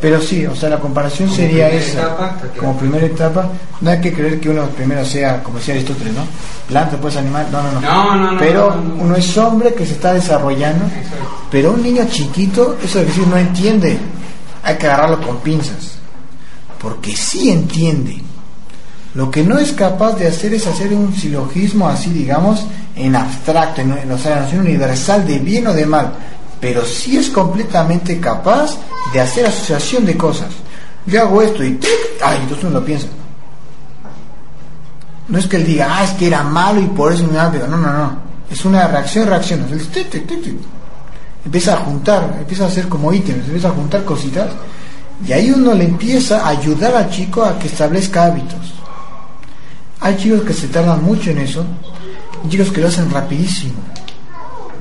Pero 0.00 0.20
sí, 0.20 0.46
o 0.46 0.54
sea, 0.54 0.70
la 0.70 0.78
comparación 0.78 1.30
sería 1.30 1.68
esa. 1.68 2.36
como 2.58 2.76
primera 2.78 3.04
etapa, 3.04 3.50
no 3.80 3.90
hay 3.90 4.00
que 4.00 4.12
creer 4.12 4.40
que 4.40 4.48
uno 4.48 4.66
primero 4.68 5.04
sea, 5.04 5.42
como 5.42 5.58
decía 5.58 5.74
Aristóteles, 5.74 6.14
¿no? 6.14 6.22
Planta, 6.66 6.96
pues 6.96 7.16
animal, 7.16 7.46
no, 7.52 7.62
no, 7.62 7.80
no. 7.80 8.32
no, 8.32 8.38
pero 8.38 8.82
uno 8.98 9.16
es 9.16 9.36
hombre 9.36 9.74
que 9.74 9.84
se 9.84 9.92
está 9.92 10.14
desarrollando, 10.14 10.86
pero 11.50 11.72
un 11.72 11.82
niño 11.82 12.06
chiquito, 12.08 12.78
eso 12.82 13.00
es 13.00 13.08
decir, 13.08 13.26
no 13.26 13.36
entiende, 13.36 13.98
hay 14.62 14.76
que 14.76 14.86
agarrarlo 14.86 15.20
con 15.20 15.38
pinzas, 15.38 15.98
porque 16.78 17.14
sí 17.14 17.50
entiende. 17.50 18.22
Lo 19.14 19.30
que 19.30 19.42
no 19.42 19.58
es 19.58 19.72
capaz 19.72 20.12
de 20.12 20.28
hacer 20.28 20.54
es 20.54 20.66
hacer 20.66 20.92
un 20.92 21.12
silogismo 21.14 21.88
así, 21.88 22.10
digamos, 22.10 22.64
en 22.94 23.16
abstracto, 23.16 23.80
en, 23.80 23.92
en 23.92 24.08
la 24.08 24.40
noción 24.40 24.60
universal 24.60 25.26
de 25.26 25.38
bien 25.38 25.66
o 25.66 25.72
de 25.72 25.86
mal 25.86 26.12
pero 26.60 26.84
sí 26.84 27.16
es 27.16 27.28
completamente 27.30 28.18
capaz 28.20 28.76
de 29.12 29.20
hacer 29.20 29.46
asociación 29.46 30.04
de 30.04 30.16
cosas. 30.16 30.48
Yo 31.06 31.22
hago 31.22 31.42
esto 31.42 31.64
y 31.64 31.78
ay, 32.22 32.38
entonces 32.42 32.64
uno 32.64 32.80
lo 32.80 32.84
piensa. 32.84 33.06
No 35.28 35.38
es 35.38 35.46
que 35.46 35.56
él 35.56 35.66
diga, 35.66 35.88
ah, 35.90 36.04
es 36.04 36.10
que 36.12 36.26
era 36.26 36.42
malo 36.42 36.80
y 36.80 36.86
por 36.86 37.12
eso 37.12 37.26
me 37.26 37.34
da 37.34 37.50
No, 37.50 37.76
no, 37.76 37.92
no. 37.92 38.28
Es 38.50 38.64
una 38.64 38.86
reacción, 38.88 39.28
reacción. 39.28 39.66
Empieza 41.44 41.74
a 41.74 41.76
juntar, 41.78 42.36
empieza 42.38 42.64
a 42.64 42.68
hacer 42.68 42.88
como 42.88 43.12
ítems, 43.12 43.46
empieza 43.46 43.68
a 43.68 43.72
juntar 43.72 44.04
cositas. 44.04 44.50
Y 45.26 45.32
ahí 45.32 45.50
uno 45.50 45.74
le 45.74 45.84
empieza 45.84 46.44
a 46.44 46.48
ayudar 46.48 46.94
al 46.94 47.10
chico 47.10 47.44
a 47.44 47.58
que 47.58 47.68
establezca 47.68 48.24
hábitos. 48.24 48.74
Hay 50.00 50.16
chicos 50.16 50.42
que 50.42 50.54
se 50.54 50.68
tardan 50.68 51.02
mucho 51.02 51.30
en 51.30 51.38
eso, 51.38 51.64
y 52.44 52.48
chicos 52.48 52.70
que 52.70 52.80
lo 52.80 52.88
hacen 52.88 53.10
rapidísimo 53.10 53.74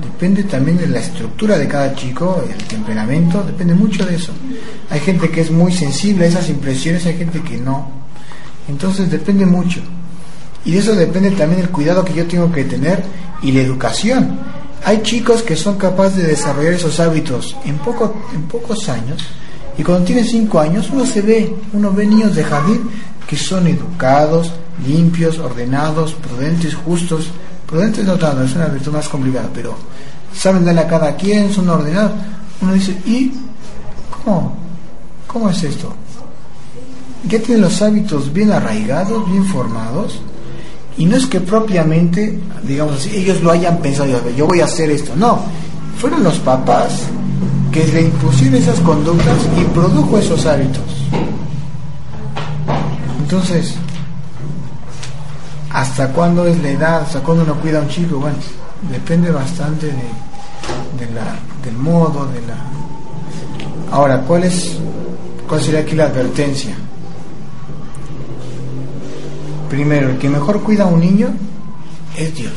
depende 0.02 0.44
también 0.44 0.78
de 0.78 0.88
la 0.88 1.00
estructura 1.00 1.58
de 1.58 1.68
cada 1.68 1.94
chico, 1.96 2.44
el 2.50 2.64
temperamento, 2.66 3.44
depende 3.44 3.74
mucho 3.74 4.06
de 4.06 4.16
eso. 4.16 4.32
Hay 4.90 5.00
gente 5.00 5.30
que 5.30 5.42
es 5.42 5.52
muy 5.52 5.72
sensible 5.72 6.26
a 6.26 6.28
esas 6.28 6.50
impresiones, 6.50 7.06
hay 7.06 7.18
gente 7.18 7.42
que 7.42 7.58
no. 7.58 7.90
Entonces 8.68 9.10
depende 9.10 9.46
mucho. 9.46 9.82
Y 10.66 10.72
de 10.72 10.80
eso 10.80 10.96
depende 10.96 11.32
también 11.32 11.62
el 11.62 11.70
cuidado 11.70 12.04
que 12.04 12.14
yo 12.14 12.26
tengo 12.28 12.52
que 12.52 12.66
tener 12.66 13.04
y 13.42 13.52
la 13.52 13.62
educación. 13.62 14.40
Hay 14.84 15.02
chicos 15.02 15.42
que 15.42 15.56
son 15.56 15.78
capaces 15.78 16.18
de 16.18 16.28
desarrollar 16.28 16.74
esos 16.74 17.00
hábitos 17.00 17.56
en, 17.66 17.78
poco, 17.78 18.16
en 18.34 18.44
pocos 18.44 18.88
años 18.90 19.24
y 19.78 19.84
cuando 19.84 20.06
tienen 20.06 20.26
cinco 20.26 20.60
años 20.60 20.90
uno 20.92 21.06
se 21.06 21.22
ve, 21.22 21.54
uno 21.74 21.92
ve 21.92 22.06
niños 22.06 22.36
de 22.36 22.44
jardín 22.44 22.90
que 23.28 23.36
son 23.36 23.68
educados, 23.68 24.52
limpios, 24.86 25.38
ordenados, 25.38 26.14
prudentes, 26.14 26.74
justos, 26.76 27.30
Prudentes 27.68 28.06
no 28.06 28.16
tanto, 28.16 28.44
es 28.44 28.56
una 28.56 28.68
virtud 28.68 28.94
más 28.94 29.10
complicada, 29.10 29.50
pero 29.54 29.76
saben 30.34 30.64
darle 30.64 30.82
a 30.82 30.88
cada 30.88 31.16
quien, 31.16 31.52
son 31.54 31.70
ordenados. 31.70 32.14
Uno 32.62 32.74
dice, 32.74 32.98
¿y 33.06 33.34
cómo? 34.24 34.56
¿Cómo 35.28 35.50
es 35.50 35.62
esto? 35.64 35.94
Ya 37.28 37.40
tienen 37.40 37.62
los 37.62 37.82
hábitos 37.82 38.32
bien 38.32 38.52
arraigados, 38.52 39.30
bien 39.30 39.44
formados, 39.46 40.22
y 40.98 41.06
no 41.06 41.18
es 41.18 41.26
que 41.26 41.42
propiamente, 41.42 42.40
digamos 42.64 42.96
así, 42.96 43.16
ellos 43.16 43.42
lo 43.44 43.52
hayan 43.52 43.78
pensado, 43.80 44.10
yo 44.36 44.48
voy 44.48 44.62
a 44.62 44.66
hacer 44.66 44.90
esto. 44.90 45.14
No, 45.16 45.40
fueron 46.00 46.24
los 46.24 46.40
papás 46.40 47.02
que 47.72 47.86
le 47.86 48.04
impusieron 48.04 48.56
esas 48.56 48.80
conductas 48.80 49.38
y 49.60 49.64
produjo 49.74 50.18
esos 50.18 50.46
hábitos. 50.46 50.84
Entonces, 53.20 53.76
¿Hasta 55.78 56.12
cuándo 56.12 56.48
es 56.48 56.60
la 56.64 56.70
edad? 56.70 57.02
¿Hasta 57.04 57.20
cuándo 57.20 57.44
uno 57.44 57.54
cuida 57.62 57.78
a 57.78 57.82
un 57.84 57.88
chico? 57.88 58.18
Bueno, 58.18 58.38
depende 58.90 59.30
bastante 59.30 59.94
del 61.64 61.78
modo, 61.78 62.26
de 62.26 62.42
la... 62.42 62.56
Ahora, 63.92 64.22
¿cuál 64.22 64.46
es, 64.46 64.76
cuál 65.48 65.62
sería 65.62 65.82
aquí 65.82 65.96
la 65.96 66.06
advertencia? 66.06 66.76
Primero, 69.70 70.10
el 70.10 70.18
que 70.18 70.28
mejor 70.30 70.64
cuida 70.64 70.86
a 70.86 70.88
un 70.88 71.00
niño 71.00 71.28
es 72.16 72.34
Dios. 72.34 72.54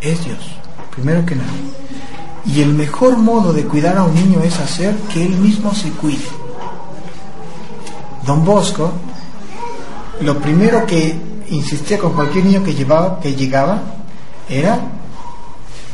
Es 0.00 0.24
Dios, 0.24 0.38
primero 0.96 1.26
que 1.26 1.36
nada. 1.36 1.50
Y 2.46 2.62
el 2.62 2.72
mejor 2.72 3.18
modo 3.18 3.52
de 3.52 3.66
cuidar 3.66 3.98
a 3.98 4.04
un 4.04 4.14
niño 4.14 4.40
es 4.42 4.58
hacer 4.58 4.96
que 5.12 5.26
él 5.26 5.36
mismo 5.36 5.74
se 5.74 5.90
cuide. 5.90 6.24
Don 8.24 8.46
Bosco 8.46 8.94
lo 10.20 10.38
primero 10.38 10.86
que 10.86 11.14
insistía 11.48 11.98
con 11.98 12.12
cualquier 12.12 12.44
niño 12.44 12.62
que, 12.62 12.74
llevaba, 12.74 13.20
que 13.20 13.34
llegaba 13.34 13.80
era, 14.48 14.80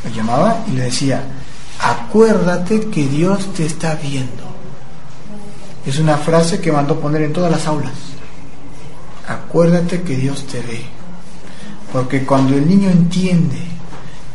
lo 0.03 0.09
llamaba 0.11 0.63
y 0.67 0.75
le 0.75 0.83
decía, 0.83 1.23
acuérdate 1.79 2.87
que 2.87 3.07
Dios 3.07 3.53
te 3.53 3.65
está 3.65 3.95
viendo. 3.95 4.43
Es 5.85 5.99
una 5.99 6.17
frase 6.17 6.59
que 6.59 6.71
mandó 6.71 6.99
poner 6.99 7.21
en 7.21 7.33
todas 7.33 7.51
las 7.51 7.65
aulas. 7.65 7.93
Acuérdate 9.27 10.01
que 10.01 10.15
Dios 10.15 10.45
te 10.45 10.59
ve. 10.61 10.81
Porque 11.91 12.25
cuando 12.25 12.55
el 12.55 12.67
niño 12.67 12.89
entiende 12.89 13.59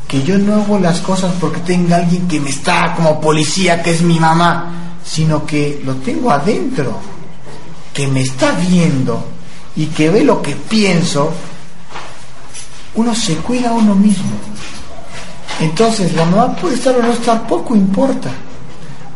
que 0.08 0.22
yo 0.22 0.38
no 0.38 0.54
hago 0.54 0.78
las 0.78 1.00
cosas 1.00 1.32
porque 1.40 1.60
tenga 1.60 1.96
alguien 1.96 2.26
que 2.26 2.40
me 2.40 2.50
está 2.50 2.94
como 2.94 3.20
policía, 3.20 3.82
que 3.82 3.90
es 3.90 4.02
mi 4.02 4.18
mamá, 4.18 4.96
sino 5.04 5.44
que 5.44 5.82
lo 5.84 5.94
tengo 5.96 6.30
adentro, 6.30 6.98
que 7.92 8.06
me 8.06 8.22
está 8.22 8.52
viendo, 8.52 9.24
y 9.76 9.86
que 9.86 10.10
ve 10.10 10.24
lo 10.24 10.42
que 10.42 10.54
pienso, 10.54 11.32
uno 12.94 13.14
se 13.14 13.36
cuida 13.36 13.70
a 13.70 13.72
uno 13.72 13.94
mismo. 13.94 14.30
Entonces 15.60 16.14
la 16.14 16.24
mamá 16.24 16.56
puede 16.56 16.74
estar 16.74 16.94
o 16.96 17.02
no 17.02 17.12
estar, 17.12 17.46
poco 17.46 17.74
importa. 17.74 18.30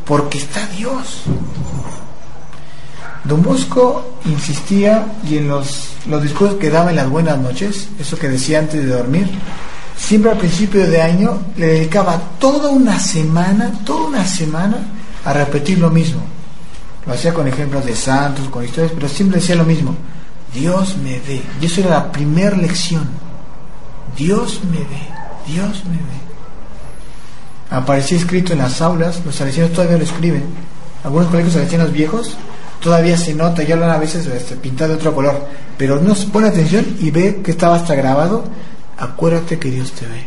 porque 0.05 0.39
está 0.39 0.65
Dios. 0.69 1.23
Don 3.25 3.43
Bosco 3.43 4.19
insistía 4.25 5.05
y 5.29 5.39
en 5.39 5.49
los, 5.49 5.89
los 6.07 6.23
discursos 6.23 6.59
que 6.59 6.71
daba 6.71 6.91
en 6.91 6.97
las 6.97 7.11
buenas 7.11 7.39
noches, 7.39 7.89
eso 7.99 8.17
que 8.17 8.29
decía 8.29 8.61
antes 8.61 8.85
de 8.85 8.89
dormir, 8.89 9.29
siempre 9.97 10.31
al 10.31 10.39
principio 10.39 10.89
de 10.89 11.03
año 11.03 11.41
le 11.57 11.67
dedicaba 11.67 12.21
toda 12.39 12.71
una 12.71 13.01
semana, 13.01 13.73
toda 13.85 14.07
una 14.07 14.25
semana 14.25 14.77
a 15.25 15.33
repetir 15.33 15.79
lo 15.79 15.91
mismo. 15.91 16.21
Lo 17.05 17.15
hacía 17.15 17.35
con 17.35 17.49
ejemplos 17.49 17.85
de 17.85 17.97
santos, 17.97 18.49
con 18.49 18.65
historias, 18.65 18.93
pero 18.95 19.09
siempre 19.09 19.41
decía 19.41 19.57
lo 19.57 19.65
mismo. 19.65 19.97
Dios 20.55 20.97
me 20.97 21.19
ve. 21.21 21.43
Y 21.61 21.67
eso 21.67 21.81
era 21.81 21.91
la 21.91 22.13
primera 22.13 22.57
lección. 22.57 23.07
Dios 24.17 24.61
me 24.65 24.79
ve. 24.79 25.07
Dios 25.47 25.85
me 25.85 25.97
ve. 25.97 26.27
Aparecía 27.71 28.19
escrito 28.19 28.53
en 28.53 28.61
las 28.61 28.81
aulas, 28.81 29.23
los 29.25 29.35
salesianos 29.35 29.73
todavía 29.73 29.99
lo 29.99 30.05
escriben. 30.05 30.45
Algunos 31.05 31.29
colegios 31.29 31.55
salesianos 31.55 31.93
viejos 31.93 32.37
todavía 32.81 33.17
se 33.17 33.35
nota, 33.35 33.63
ya 33.63 33.77
lo 33.77 33.85
han 33.85 33.91
a 33.91 33.99
veces 33.99 34.27
este, 34.27 34.57
pintado 34.57 34.91
de 34.91 34.97
otro 34.97 35.15
color, 35.15 35.45
pero 35.77 35.99
uno 35.99 36.15
pone 36.33 36.49
atención 36.49 36.97
y 37.01 37.11
ve 37.11 37.41
que 37.43 37.51
estaba 37.51 37.77
hasta 37.77 37.95
grabado, 37.95 38.45
acuérdate 38.97 39.59
que 39.59 39.71
Dios 39.71 39.93
te 39.93 40.07
ve. 40.07 40.27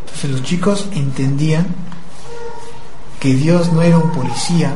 Entonces 0.00 0.30
los 0.30 0.42
chicos 0.42 0.88
entendían 0.92 1.66
que 3.20 3.34
Dios 3.34 3.72
no 3.72 3.82
era 3.82 3.98
un 3.98 4.10
policía, 4.12 4.72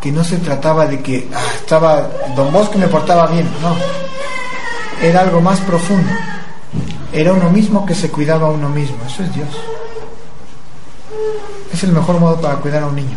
que 0.00 0.12
no 0.12 0.22
se 0.22 0.38
trataba 0.38 0.86
de 0.86 1.00
que 1.00 1.28
ah, 1.34 1.40
estaba 1.56 2.08
Don 2.34 2.52
Bosco 2.52 2.78
me 2.78 2.88
portaba 2.88 3.26
bien, 3.28 3.48
no. 3.62 3.76
Era 5.02 5.20
algo 5.20 5.40
más 5.40 5.60
profundo. 5.60 6.10
Era 7.12 7.32
uno 7.32 7.50
mismo 7.50 7.84
que 7.86 7.94
se 7.94 8.10
cuidaba 8.10 8.48
a 8.48 8.50
uno 8.50 8.68
mismo. 8.68 8.96
Eso 9.06 9.22
es 9.22 9.34
Dios. 9.34 9.48
Es 11.72 11.82
el 11.84 11.92
mejor 11.92 12.18
modo 12.18 12.40
para 12.40 12.56
cuidar 12.56 12.82
a 12.82 12.86
un 12.86 12.96
niño. 12.96 13.16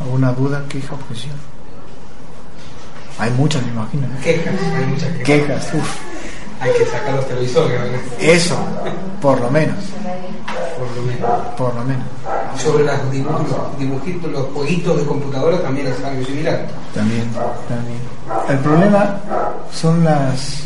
¿Alguna 0.00 0.32
duda, 0.32 0.64
queja, 0.68 0.94
objeción? 0.94 1.34
Hay 3.18 3.30
muchas, 3.30 3.62
me 3.62 3.72
imagino. 3.72 4.08
Quejas, 4.22 4.54
hay 4.76 4.86
muchas 4.86 5.08
quejas. 5.10 5.24
Quejas, 5.24 5.74
uff. 5.74 5.96
Hay 6.60 6.72
que 6.72 6.86
sacar 6.86 7.14
los 7.14 7.26
televisores. 7.28 7.80
Eso, 8.20 8.56
por 9.20 9.40
lo 9.40 9.50
menos. 9.50 9.76
Por 10.78 10.96
lo 10.96 11.02
menos. 11.02 11.30
Por 11.56 11.74
lo 11.74 11.84
menos. 11.84 12.06
Sobre 12.58 12.84
los 12.84 13.10
dibujos, 13.10 13.78
dibujitos, 13.78 14.30
los 14.30 14.46
jueguitos 14.54 14.98
de 14.98 15.04
computadora 15.04 15.60
también 15.62 15.86
es 15.88 16.04
algo 16.04 16.24
similar. 16.24 16.66
También, 16.94 17.28
también. 17.68 17.98
El 18.48 18.58
problema 18.58 19.16
son 19.72 20.04
las... 20.04 20.64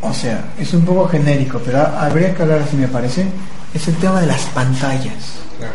O 0.00 0.12
sea, 0.12 0.44
es 0.58 0.72
un 0.74 0.84
poco 0.84 1.08
genérico, 1.08 1.60
pero 1.64 1.78
habría 1.80 2.34
que 2.34 2.42
hablar 2.42 2.60
así 2.60 2.76
me 2.76 2.88
parece. 2.88 3.26
Es 3.74 3.88
el 3.88 3.96
tema 3.96 4.20
de 4.20 4.26
las 4.26 4.42
pantallas. 4.46 5.14
Claro. 5.58 5.74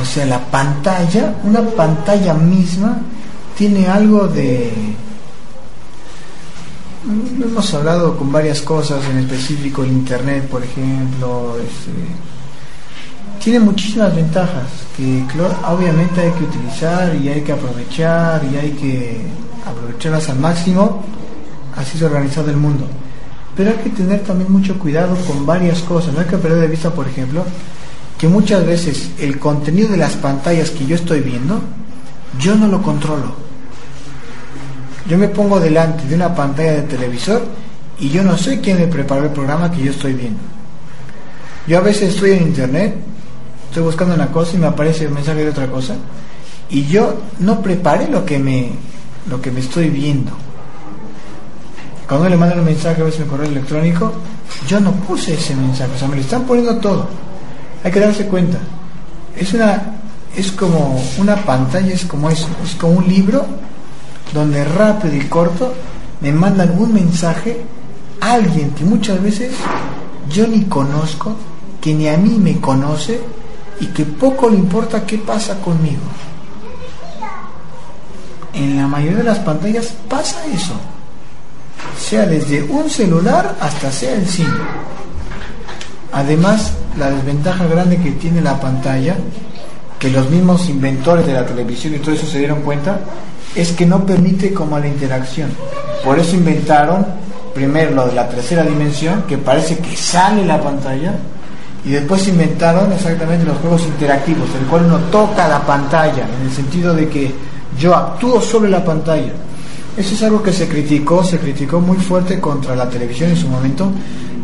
O 0.00 0.04
sea, 0.04 0.26
la 0.26 0.38
pantalla, 0.38 1.34
una 1.44 1.60
pantalla 1.62 2.34
misma, 2.34 2.98
tiene 3.56 3.88
algo 3.88 4.26
de... 4.28 4.72
Hemos 7.06 7.72
hablado 7.72 8.16
con 8.16 8.32
varias 8.32 8.60
cosas, 8.62 8.98
en 9.08 9.18
específico 9.18 9.84
el 9.84 9.92
Internet, 9.92 10.48
por 10.48 10.64
ejemplo. 10.64 11.56
este, 11.56 11.92
tiene 13.42 13.60
muchísimas 13.60 14.12
ventajas 14.12 14.64
que 14.96 15.24
obviamente 15.68 16.20
hay 16.20 16.32
que 16.32 16.42
utilizar 16.42 17.14
y 17.14 17.28
hay 17.28 17.42
que 17.42 17.52
aprovechar 17.52 18.44
y 18.52 18.56
hay 18.56 18.70
que 18.72 19.20
aprovecharlas 19.64 20.28
al 20.30 20.40
máximo. 20.40 21.04
Así 21.76 21.96
se 21.96 22.04
ha 22.04 22.08
organizado 22.08 22.50
el 22.50 22.56
mundo. 22.56 22.88
Pero 23.56 23.70
hay 23.70 23.76
que 23.76 23.90
tener 23.90 24.24
también 24.24 24.50
mucho 24.50 24.76
cuidado 24.76 25.14
con 25.28 25.46
varias 25.46 25.82
cosas. 25.82 26.12
No 26.12 26.20
hay 26.20 26.26
que 26.26 26.38
perder 26.38 26.58
de 26.58 26.66
vista, 26.66 26.90
por 26.90 27.06
ejemplo, 27.06 27.44
que 28.18 28.26
muchas 28.26 28.66
veces 28.66 29.10
el 29.20 29.38
contenido 29.38 29.90
de 29.90 29.98
las 29.98 30.14
pantallas 30.14 30.70
que 30.70 30.84
yo 30.84 30.96
estoy 30.96 31.20
viendo, 31.20 31.60
yo 32.40 32.56
no 32.56 32.66
lo 32.66 32.82
controlo. 32.82 33.45
Yo 35.08 35.16
me 35.18 35.28
pongo 35.28 35.60
delante 35.60 36.06
de 36.06 36.14
una 36.14 36.34
pantalla 36.34 36.72
de 36.72 36.82
televisor 36.82 37.42
y 37.98 38.08
yo 38.10 38.22
no 38.22 38.36
sé 38.36 38.60
quién 38.60 38.78
me 38.78 38.86
preparó 38.88 39.24
el 39.24 39.30
programa 39.30 39.70
que 39.70 39.82
yo 39.82 39.90
estoy 39.90 40.12
viendo. 40.14 40.40
Yo 41.66 41.78
a 41.78 41.80
veces 41.80 42.14
estoy 42.14 42.32
en 42.32 42.42
internet, 42.42 42.94
estoy 43.68 43.82
buscando 43.82 44.14
una 44.14 44.28
cosa 44.28 44.56
y 44.56 44.58
me 44.58 44.66
aparece 44.66 45.06
un 45.06 45.14
mensaje 45.14 45.44
de 45.44 45.50
otra 45.50 45.66
cosa 45.68 45.94
y 46.68 46.86
yo 46.86 47.14
no 47.38 47.60
preparé 47.62 48.08
lo 48.08 48.24
que 48.24 48.38
me 48.38 48.70
lo 49.28 49.40
que 49.40 49.50
me 49.50 49.60
estoy 49.60 49.88
viendo. 49.90 50.32
Cuando 52.08 52.28
le 52.28 52.36
mandan 52.36 52.60
un 52.60 52.66
mensaje 52.66 53.02
a 53.02 53.04
veces 53.04 53.20
en 53.20 53.26
correo 53.26 53.48
electrónico, 53.48 54.12
yo 54.68 54.78
no 54.78 54.92
puse 54.92 55.34
ese 55.34 55.56
mensaje, 55.56 55.90
o 55.94 55.98
sea, 55.98 56.08
me 56.08 56.16
lo 56.16 56.22
están 56.22 56.44
poniendo 56.44 56.76
todo. 56.76 57.08
Hay 57.82 57.90
que 57.90 57.98
darse 57.98 58.26
cuenta. 58.26 58.58
Es 59.36 59.52
una 59.54 59.96
es 60.36 60.52
como 60.52 61.02
una 61.18 61.36
pantalla, 61.36 61.92
es 61.92 62.04
como 62.04 62.28
eso, 62.28 62.46
es 62.62 62.74
como 62.74 62.94
un 62.94 63.08
libro 63.08 63.46
donde 64.32 64.64
rápido 64.64 65.14
y 65.14 65.20
corto 65.28 65.72
me 66.20 66.32
mandan 66.32 66.78
un 66.78 66.92
mensaje 66.92 67.60
a 68.20 68.32
alguien 68.32 68.70
que 68.70 68.84
muchas 68.84 69.22
veces 69.22 69.52
yo 70.30 70.46
ni 70.46 70.64
conozco, 70.64 71.36
que 71.80 71.94
ni 71.94 72.08
a 72.08 72.16
mí 72.16 72.30
me 72.30 72.60
conoce 72.60 73.20
y 73.80 73.86
que 73.86 74.04
poco 74.04 74.48
le 74.48 74.56
importa 74.56 75.04
qué 75.06 75.18
pasa 75.18 75.60
conmigo. 75.60 76.02
En 78.54 78.76
la 78.76 78.86
mayoría 78.86 79.18
de 79.18 79.24
las 79.24 79.38
pantallas 79.40 79.94
pasa 80.08 80.46
eso, 80.46 80.72
sea 81.98 82.26
desde 82.26 82.62
un 82.62 82.88
celular 82.88 83.56
hasta 83.60 83.92
sea 83.92 84.14
el 84.14 84.26
cine. 84.26 84.48
Además, 86.12 86.72
la 86.96 87.10
desventaja 87.10 87.66
grande 87.66 87.98
que 87.98 88.12
tiene 88.12 88.40
la 88.40 88.58
pantalla, 88.58 89.16
que 89.98 90.10
los 90.10 90.28
mismos 90.30 90.68
inventores 90.68 91.26
de 91.26 91.32
la 91.32 91.46
televisión 91.46 91.94
y 91.94 91.98
todo 91.98 92.14
eso 92.14 92.26
se 92.26 92.38
dieron 92.38 92.62
cuenta, 92.62 93.00
es 93.54 93.72
que 93.72 93.86
no 93.86 94.04
permite 94.04 94.52
como 94.52 94.78
la 94.78 94.86
interacción. 94.86 95.50
Por 96.04 96.18
eso 96.18 96.36
inventaron 96.36 97.06
primero 97.54 97.90
lo 97.92 98.06
de 98.06 98.14
la 98.14 98.28
tercera 98.28 98.62
dimensión, 98.62 99.22
que 99.26 99.38
parece 99.38 99.78
que 99.78 99.96
sale 99.96 100.44
la 100.44 100.60
pantalla, 100.60 101.14
y 101.84 101.90
después 101.90 102.28
inventaron 102.28 102.92
exactamente 102.92 103.46
los 103.46 103.56
juegos 103.58 103.82
interactivos, 103.86 104.48
el 104.60 104.66
cual 104.66 104.84
uno 104.84 104.98
toca 105.10 105.48
la 105.48 105.64
pantalla, 105.64 106.28
en 106.38 106.46
el 106.46 106.52
sentido 106.52 106.92
de 106.92 107.08
que 107.08 107.32
yo 107.78 107.94
actúo 107.94 108.40
sobre 108.42 108.68
la 108.70 108.84
pantalla. 108.84 109.32
Eso 109.96 110.14
es 110.14 110.22
algo 110.22 110.42
que 110.42 110.52
se 110.52 110.68
criticó, 110.68 111.24
se 111.24 111.38
criticó 111.38 111.80
muy 111.80 111.96
fuerte 111.96 112.38
contra 112.38 112.76
la 112.76 112.90
televisión 112.90 113.30
en 113.30 113.36
su 113.36 113.48
momento. 113.48 113.90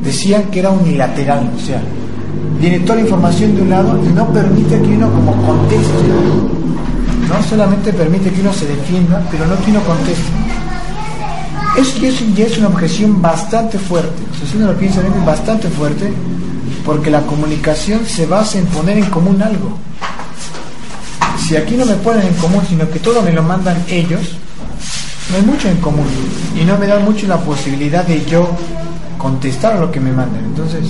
Decían 0.03 0.45
que 0.45 0.61
era 0.61 0.71
unilateral, 0.71 1.51
o 1.55 1.61
sea, 1.61 1.83
viene 2.61 2.81
toda 2.81 2.97
la 2.97 3.03
información 3.03 3.57
de 3.57 3.63
un 3.63 3.71
lado 3.71 4.01
y 4.05 4.09
no 4.09 4.33
permite 4.33 4.81
que 4.81 4.89
uno 4.89 5.13
como 5.13 5.35
conteste. 5.47 5.93
No 7.29 7.43
solamente 7.49 7.93
permite 7.93 8.31
que 8.31 8.41
uno 8.41 8.53
se 8.53 8.67
defienda, 8.67 9.27
pero 9.31 9.47
no 9.47 9.57
que 9.65 9.71
uno 9.71 9.81
conteste. 9.81 10.31
Eso 11.77 11.99
ya 11.99 12.09
es, 12.09 12.35
ya 12.35 12.45
es 12.45 12.59
una 12.59 12.69
objeción 12.69 13.23
bastante 13.23 13.79
fuerte. 13.79 14.23
O 14.31 14.39
sea, 14.39 14.49
si 14.49 14.57
uno 14.59 14.67
lo 14.67 14.79
piensa 14.79 15.01
bien, 15.01 15.25
bastante 15.25 15.69
fuerte, 15.69 16.13
porque 16.85 17.11
la 17.11 17.23
comunicación 17.23 18.05
se 18.07 18.27
basa 18.27 18.59
en 18.59 18.67
poner 18.67 18.99
en 18.99 19.07
común 19.07 19.41
algo. 19.43 19.79
Si 21.39 21.57
aquí 21.57 21.77
no 21.77 21.87
me 21.87 21.95
ponen 21.95 22.27
en 22.27 22.35
común, 22.35 22.63
sino 22.69 22.89
que 22.91 22.99
todo 22.99 23.23
me 23.23 23.33
lo 23.33 23.43
mandan 23.43 23.83
ellos, 23.89 24.21
no 25.31 25.37
hay 25.37 25.43
mucho 25.43 25.69
en 25.69 25.79
común. 25.79 26.07
Y 26.61 26.65
no 26.65 26.77
me 26.79 26.87
dan 26.87 27.05
mucho 27.05 27.27
la 27.27 27.39
posibilidad 27.39 28.07
de 28.07 28.25
yo 28.27 28.51
contestar 29.17 29.77
a 29.77 29.81
lo 29.81 29.91
que 29.91 30.01
me 30.01 30.13
mandan. 30.13 30.45
Entonces, 30.45 30.85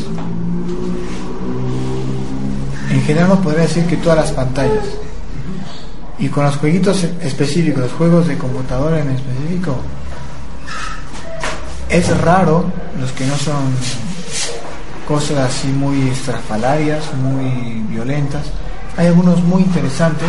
en 3.02 3.06
general 3.06 3.30
no 3.30 3.40
podría 3.40 3.62
decir 3.62 3.84
que 3.86 3.96
todas 3.96 4.16
las 4.16 4.30
pantallas. 4.30 4.84
Y 6.20 6.28
con 6.28 6.44
los 6.44 6.54
jueguitos 6.56 7.02
específicos, 7.02 7.82
los 7.82 7.92
juegos 7.94 8.28
de 8.28 8.38
computadora 8.38 9.00
en 9.00 9.10
específico, 9.10 9.76
es 11.88 12.16
raro 12.18 12.64
los 13.00 13.10
que 13.10 13.26
no 13.26 13.36
son 13.36 13.74
cosas 15.08 15.50
así 15.50 15.66
muy 15.66 16.10
estrafalarias, 16.10 17.02
muy 17.14 17.82
violentas. 17.88 18.44
Hay 18.96 19.08
algunos 19.08 19.42
muy 19.42 19.62
interesantes 19.62 20.28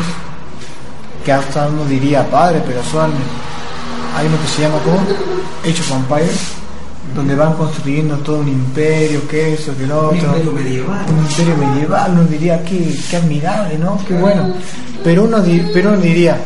que 1.24 1.32
hasta 1.32 1.68
uno 1.68 1.86
diría 1.86 2.28
padre, 2.28 2.64
pero 2.66 2.84
son. 2.84 3.12
Hay 4.16 4.26
uno 4.26 4.42
que 4.42 4.48
se 4.48 4.62
llama 4.64 4.80
como 4.80 5.00
Age 5.64 5.84
donde 7.16 7.36
van 7.36 7.54
construyendo 7.54 8.18
todo 8.18 8.40
un 8.40 8.48
imperio, 8.48 9.28
que 9.28 9.54
eso, 9.54 9.76
que 9.78 9.86
lo 9.86 10.10
Un 10.10 10.18
otro. 10.18 10.28
imperio 10.38 10.52
medieval. 10.52 11.06
Un 11.10 11.20
imperio 11.26 11.58
medieval, 11.58 12.12
uno 12.12 12.24
diría 12.26 12.64
que 12.64 12.96
qué 13.10 13.18
admirable, 13.18 13.78
¿no? 13.78 14.00
Qué 14.08 14.14
bueno. 14.16 14.54
Pero 15.04 15.24
uno, 15.24 15.40
di- 15.42 15.66
pero 15.74 15.90
uno 15.90 16.00
diría, 16.00 16.38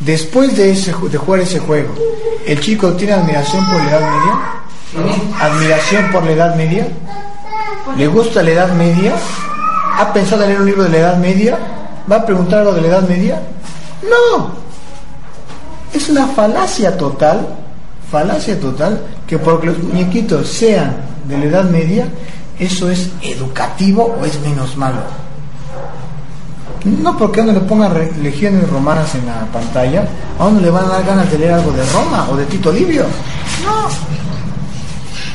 después 0.00 0.56
de, 0.56 0.70
ese, 0.72 0.92
de 1.10 1.18
jugar 1.18 1.40
ese 1.40 1.58
juego, 1.58 1.94
¿el 2.46 2.60
chico 2.60 2.92
tiene 2.92 3.14
admiración 3.14 3.64
por 3.66 3.76
la 3.76 3.90
Edad 3.90 4.00
Media? 4.10 5.14
¿Admiración 5.40 6.12
por 6.12 6.24
la 6.24 6.32
Edad 6.32 6.54
Media? 6.56 6.86
¿Le 7.96 8.06
gusta 8.06 8.42
la 8.42 8.50
Edad 8.50 8.72
Media? 8.74 9.14
¿Ha 9.98 10.12
pensado 10.12 10.42
en 10.42 10.48
leer 10.50 10.60
un 10.60 10.66
libro 10.66 10.82
de 10.84 10.90
la 10.90 10.98
Edad 10.98 11.16
Media? 11.18 11.58
¿Va 12.10 12.16
a 12.16 12.26
preguntar 12.26 12.60
algo 12.60 12.72
de 12.74 12.82
la 12.82 12.88
Edad 12.88 13.08
Media? 13.08 13.40
No. 14.02 14.50
Es 15.92 16.08
una 16.08 16.26
falacia 16.28 16.96
total, 16.96 17.46
falacia 18.12 18.60
total, 18.60 19.00
que 19.26 19.38
porque 19.38 19.68
los 19.68 19.78
muñequitos 19.78 20.46
sean 20.46 20.94
de 21.26 21.38
la 21.38 21.44
Edad 21.46 21.64
Media, 21.64 22.06
¿eso 22.58 22.90
es 22.90 23.08
educativo 23.22 24.18
o 24.20 24.26
es 24.26 24.38
menos 24.40 24.76
malo? 24.76 25.00
No 26.84 27.16
porque 27.16 27.40
a 27.40 27.44
uno 27.44 27.54
le 27.54 27.60
pongan 27.60 27.94
legiones 28.22 28.68
romanas 28.68 29.14
en 29.14 29.24
la 29.24 29.46
pantalla, 29.46 30.06
a 30.38 30.44
uno 30.44 30.60
le 30.60 30.68
van 30.68 30.84
a 30.84 30.88
dar 30.88 31.04
ganas 31.04 31.30
de 31.30 31.38
leer 31.38 31.54
algo 31.54 31.72
de 31.72 31.86
Roma 31.86 32.28
o 32.30 32.36
de 32.36 32.44
Tito 32.44 32.70
Livio. 32.70 33.06
No. 33.64 33.88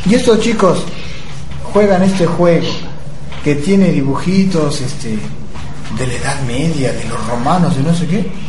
Y 0.10 0.14
estos 0.14 0.40
chicos 0.40 0.84
juegan 1.74 2.04
este 2.04 2.28
juego 2.28 2.68
que 3.44 3.56
tiene 3.56 3.92
dibujitos 3.92 4.82
este, 4.82 5.18
de 5.98 6.08
la 6.08 6.14
Edad 6.14 6.42
Media, 6.42 6.94
de 6.94 7.06
los 7.06 7.26
romanos, 7.28 7.76
de 7.76 7.82
no 7.82 7.96
sé 7.96 8.06
qué. 8.06 8.47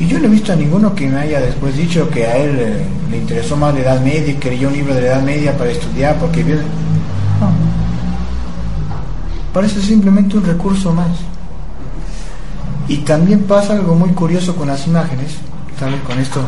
Y 0.00 0.06
yo 0.06 0.18
no 0.18 0.26
he 0.26 0.30
visto 0.30 0.52
a 0.52 0.56
ninguno 0.56 0.94
que 0.94 1.06
me 1.06 1.18
haya 1.18 1.40
después 1.40 1.76
dicho 1.76 2.08
que 2.10 2.26
a 2.26 2.36
él 2.36 2.56
eh, 2.58 2.84
le 3.10 3.18
interesó 3.18 3.56
más 3.56 3.74
la 3.74 3.80
Edad 3.80 4.00
Media 4.00 4.32
y 4.32 4.34
quería 4.34 4.68
un 4.68 4.74
libro 4.74 4.94
de 4.94 5.02
la 5.02 5.06
Edad 5.08 5.22
Media 5.22 5.56
para 5.56 5.70
estudiar 5.70 6.16
porque 6.18 6.42
vio... 6.42 6.56
No. 6.56 7.82
Parece 9.52 9.80
simplemente 9.82 10.36
un 10.36 10.44
recurso 10.44 10.92
más. 10.92 11.10
Y 12.88 12.98
también 12.98 13.44
pasa 13.44 13.74
algo 13.74 13.94
muy 13.94 14.10
curioso 14.10 14.56
con 14.56 14.68
las 14.68 14.86
imágenes, 14.86 15.36
tal 15.78 16.00
con 16.02 16.18
esto, 16.18 16.40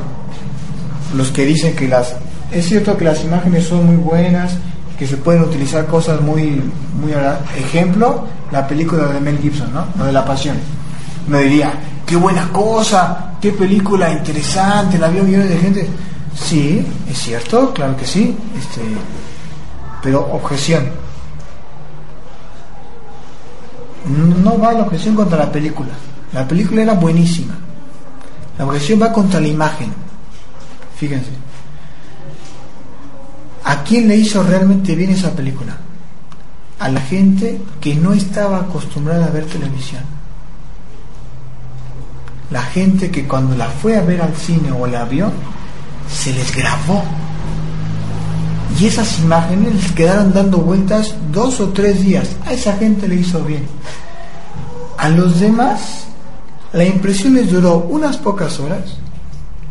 los 1.14 1.30
que 1.30 1.44
dicen 1.44 1.76
que 1.76 1.86
las, 1.86 2.16
es 2.50 2.66
cierto 2.66 2.96
que 2.96 3.04
las 3.04 3.22
imágenes 3.24 3.66
son 3.66 3.86
muy 3.86 3.96
buenas, 3.96 4.56
que 4.98 5.06
se 5.06 5.16
pueden 5.16 5.42
utilizar 5.42 5.86
cosas 5.86 6.20
muy, 6.20 6.62
muy, 7.00 7.12
ejemplo, 7.56 8.26
la 8.50 8.66
película 8.66 9.06
de 9.06 9.20
Mel 9.20 9.38
Gibson, 9.38 9.72
¿no? 9.72 9.86
Lo 9.96 10.06
de 10.06 10.12
la 10.12 10.24
pasión. 10.24 10.56
Me 11.28 11.42
diría, 11.42 11.72
qué 12.06 12.16
buena 12.16 12.48
cosa, 12.50 13.32
qué 13.40 13.52
película 13.52 14.12
interesante, 14.12 14.98
la 14.98 15.08
vio 15.08 15.24
millones 15.24 15.50
de 15.50 15.58
gente. 15.58 15.88
Sí, 16.34 16.84
es 17.08 17.18
cierto, 17.18 17.72
claro 17.72 17.96
que 17.96 18.06
sí, 18.06 18.36
este, 18.58 18.82
pero 20.02 20.20
objeción. 20.32 20.88
No 24.42 24.58
va 24.58 24.72
la 24.72 24.82
objeción 24.82 25.14
contra 25.14 25.38
la 25.38 25.50
película. 25.52 25.90
La 26.32 26.46
película 26.46 26.82
era 26.82 26.94
buenísima. 26.94 27.54
La 28.58 28.66
objeción 28.66 29.00
va 29.00 29.12
contra 29.12 29.40
la 29.40 29.48
imagen. 29.48 29.92
Fíjense. 30.96 31.30
¿A 33.64 33.82
quién 33.82 34.08
le 34.08 34.16
hizo 34.16 34.42
realmente 34.42 34.94
bien 34.94 35.10
esa 35.10 35.30
película? 35.30 35.76
A 36.78 36.88
la 36.88 37.00
gente 37.00 37.60
que 37.80 37.94
no 37.94 38.12
estaba 38.12 38.58
acostumbrada 38.58 39.26
a 39.26 39.30
ver 39.30 39.46
televisión. 39.46 40.02
La 42.54 42.62
gente 42.62 43.10
que 43.10 43.26
cuando 43.26 43.56
la 43.56 43.66
fue 43.66 43.96
a 43.96 44.02
ver 44.02 44.22
al 44.22 44.36
cine 44.36 44.70
o 44.70 44.86
la 44.86 45.04
vio, 45.06 45.32
se 46.08 46.32
les 46.32 46.54
grabó. 46.54 47.02
Y 48.78 48.86
esas 48.86 49.18
imágenes 49.18 49.74
les 49.74 49.90
quedaron 49.90 50.32
dando 50.32 50.58
vueltas 50.58 51.16
dos 51.32 51.58
o 51.58 51.70
tres 51.70 52.00
días. 52.00 52.36
A 52.46 52.52
esa 52.52 52.76
gente 52.76 53.08
le 53.08 53.16
hizo 53.16 53.42
bien. 53.42 53.66
A 54.98 55.08
los 55.08 55.40
demás 55.40 56.06
la 56.72 56.84
impresión 56.84 57.34
les 57.34 57.50
duró 57.50 57.88
unas 57.90 58.18
pocas 58.18 58.60
horas 58.60 58.98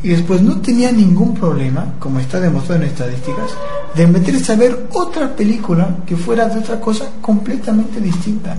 y 0.04 0.10
después 0.10 0.42
no 0.42 0.60
tenía 0.60 0.92
ningún 0.92 1.34
problema, 1.34 1.94
como 2.00 2.20
está 2.20 2.42
demostrado 2.42 2.82
en 2.82 2.90
estadísticas, 2.90 3.52
de 3.96 4.08
meterse 4.08 4.52
a 4.52 4.58
ver 4.58 4.88
otra 4.92 5.34
película 5.34 6.00
que 6.06 6.18
fuera 6.18 6.50
de 6.50 6.60
otra 6.60 6.82
cosa 6.82 7.06
completamente 7.22 8.02
distinta. 8.02 8.58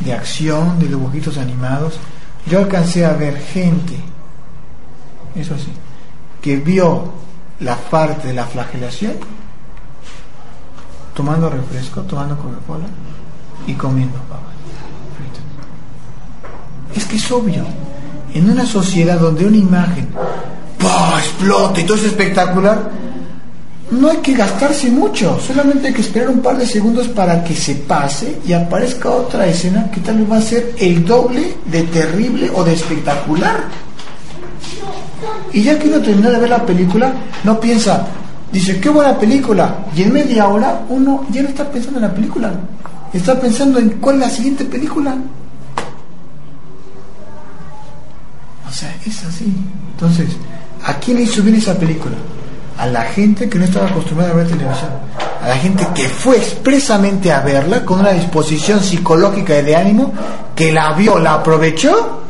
De 0.00 0.14
acción, 0.14 0.78
de 0.78 0.88
dibujitos 0.88 1.36
animados. 1.36 1.98
Yo 2.46 2.58
alcancé 2.60 3.04
a 3.04 3.12
ver 3.12 3.36
gente, 3.38 3.96
eso 5.34 5.56
sí, 5.58 5.72
que 6.40 6.56
vio 6.56 7.12
la 7.60 7.76
parte 7.76 8.28
de 8.28 8.34
la 8.34 8.44
flagelación 8.44 9.14
tomando 11.14 11.48
refresco, 11.48 12.02
tomando 12.02 12.36
Coca-Cola 12.36 12.86
y 13.66 13.72
comiendo 13.74 14.18
es 16.96 17.04
que 17.04 17.16
es 17.16 17.30
obvio. 17.30 17.64
En 18.34 18.50
una 18.50 18.66
sociedad 18.66 19.18
donde 19.18 19.46
una 19.46 19.56
imagen 19.56 20.08
explota 21.18 21.80
y 21.80 21.84
todo 21.84 21.96
es 21.96 22.04
espectacular, 22.04 22.90
no 23.90 24.10
hay 24.10 24.16
que 24.18 24.34
gastarse 24.34 24.90
mucho, 24.90 25.38
solamente 25.38 25.88
hay 25.88 25.94
que 25.94 26.00
esperar 26.00 26.28
un 26.30 26.40
par 26.40 26.58
de 26.58 26.66
segundos 26.66 27.06
para 27.08 27.44
que 27.44 27.54
se 27.54 27.74
pase 27.76 28.40
y 28.46 28.52
aparezca 28.52 29.10
otra 29.10 29.46
escena 29.46 29.90
que 29.90 30.00
tal 30.00 30.18
vez 30.18 30.30
va 30.32 30.36
a 30.38 30.42
ser 30.42 30.74
el 30.78 31.04
doble 31.04 31.56
de 31.66 31.82
terrible 31.84 32.50
o 32.52 32.64
de 32.64 32.74
espectacular. 32.74 33.64
Y 35.52 35.62
ya 35.62 35.78
que 35.78 35.88
uno 35.88 36.00
termina 36.00 36.30
de 36.30 36.38
ver 36.38 36.50
la 36.50 36.66
película, 36.66 37.12
no 37.44 37.60
piensa, 37.60 38.06
dice, 38.50 38.80
qué 38.80 38.88
buena 38.88 39.16
película, 39.18 39.86
y 39.94 40.02
en 40.02 40.12
media 40.12 40.48
hora 40.48 40.82
uno 40.88 41.24
ya 41.30 41.42
no 41.42 41.48
está 41.48 41.70
pensando 41.70 41.98
en 41.98 42.06
la 42.06 42.14
película, 42.14 42.52
está 43.12 43.40
pensando 43.40 43.78
en 43.78 43.90
cuál 44.00 44.16
es 44.16 44.20
la 44.22 44.30
siguiente 44.30 44.64
película. 44.64 45.16
O 48.68 48.72
sea, 48.72 48.94
es 49.06 49.24
así. 49.24 49.54
Entonces, 49.92 50.28
¿a 50.84 50.94
quién 50.94 51.20
hizo 51.20 51.40
bien 51.42 51.54
esa 51.56 51.74
película? 51.78 52.16
A 52.78 52.86
la 52.86 53.02
gente 53.02 53.48
que 53.48 53.58
no 53.58 53.64
estaba 53.64 53.88
acostumbrada 53.88 54.32
a 54.32 54.36
ver 54.36 54.46
televisión. 54.46 54.90
A 55.42 55.48
la 55.48 55.56
gente 55.56 55.86
que 55.94 56.08
fue 56.08 56.36
expresamente 56.36 57.32
a 57.32 57.40
verla 57.40 57.84
con 57.84 58.00
una 58.00 58.10
disposición 58.10 58.80
psicológica 58.80 59.58
y 59.58 59.62
de 59.62 59.76
ánimo, 59.76 60.12
que 60.54 60.72
la 60.72 60.92
vio, 60.92 61.18
la 61.18 61.34
aprovechó 61.34 62.22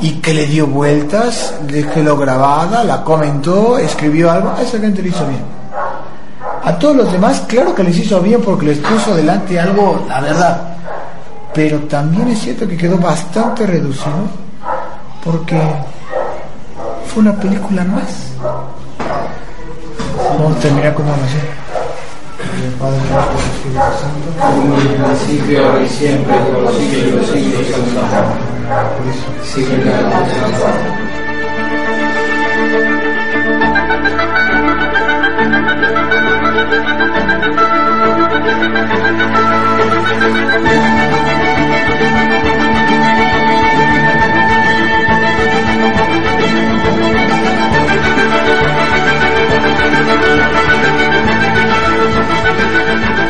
y 0.00 0.12
que 0.20 0.34
le 0.34 0.46
dio 0.46 0.66
vueltas, 0.66 1.54
lo 1.96 2.16
grabada, 2.16 2.84
la 2.84 3.02
comentó, 3.02 3.78
escribió 3.78 4.30
algo. 4.30 4.50
A 4.50 4.62
esa 4.62 4.78
gente 4.78 5.02
le 5.02 5.08
hizo 5.08 5.26
bien. 5.26 5.42
A 6.64 6.78
todos 6.78 6.96
los 6.96 7.12
demás, 7.12 7.44
claro 7.46 7.74
que 7.74 7.84
les 7.84 7.96
hizo 7.96 8.20
bien 8.20 8.40
porque 8.42 8.66
les 8.66 8.78
puso 8.78 9.14
delante 9.14 9.58
algo, 9.58 10.04
la 10.08 10.20
verdad. 10.20 10.76
Pero 11.54 11.78
también 11.80 12.28
es 12.28 12.40
cierto 12.40 12.66
que 12.66 12.76
quedó 12.76 12.98
bastante 12.98 13.66
reducido 13.66 14.26
porque 15.24 15.60
fue 17.06 17.22
una 17.22 17.34
película 17.34 17.84
más. 17.84 18.32
Vamos 20.16 20.56
a 20.56 20.60
terminar 20.60 20.94
con 20.94 21.04
una 21.04 21.14
oración. 21.14 21.42
El 22.64 22.72
Padre 22.72 22.96
nuestro, 22.96 23.36
el 23.38 23.44
Espíritu 23.52 23.90
Santo, 24.00 24.28
así 25.12 25.38
creo 25.46 25.82
y 25.82 25.88
siempre, 25.88 26.34
por 26.36 26.62
los 26.62 26.74
siglos 26.76 27.04
de 27.04 27.10
los 27.16 27.26
siglos. 27.26 27.66
Amén. 28.12 28.56
Sigue 29.44 29.76
la 29.84 29.92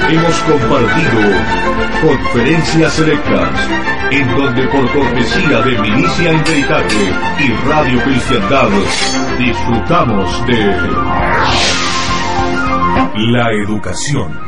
hemos 0.08 0.40
compartido 0.42 1.20
conferencias 2.00 2.92
selectas, 2.92 3.68
en 4.10 4.36
donde 4.36 4.68
por 4.68 4.92
cortesía 4.92 5.60
de 5.62 5.78
Milicia 5.78 6.32
Interitate 6.32 7.12
y 7.40 7.52
Radio 7.68 8.02
Cristiandad 8.04 8.68
disfrutamos 9.38 10.46
de 10.46 10.76
la 13.32 13.50
educación 13.52 14.38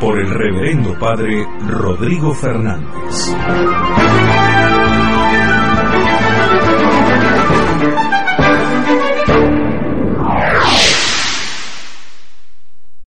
por 0.00 0.18
el 0.18 0.30
reverendo 0.30 0.98
padre 0.98 1.46
Rodrigo 1.68 2.34
Fernández. 2.34 3.34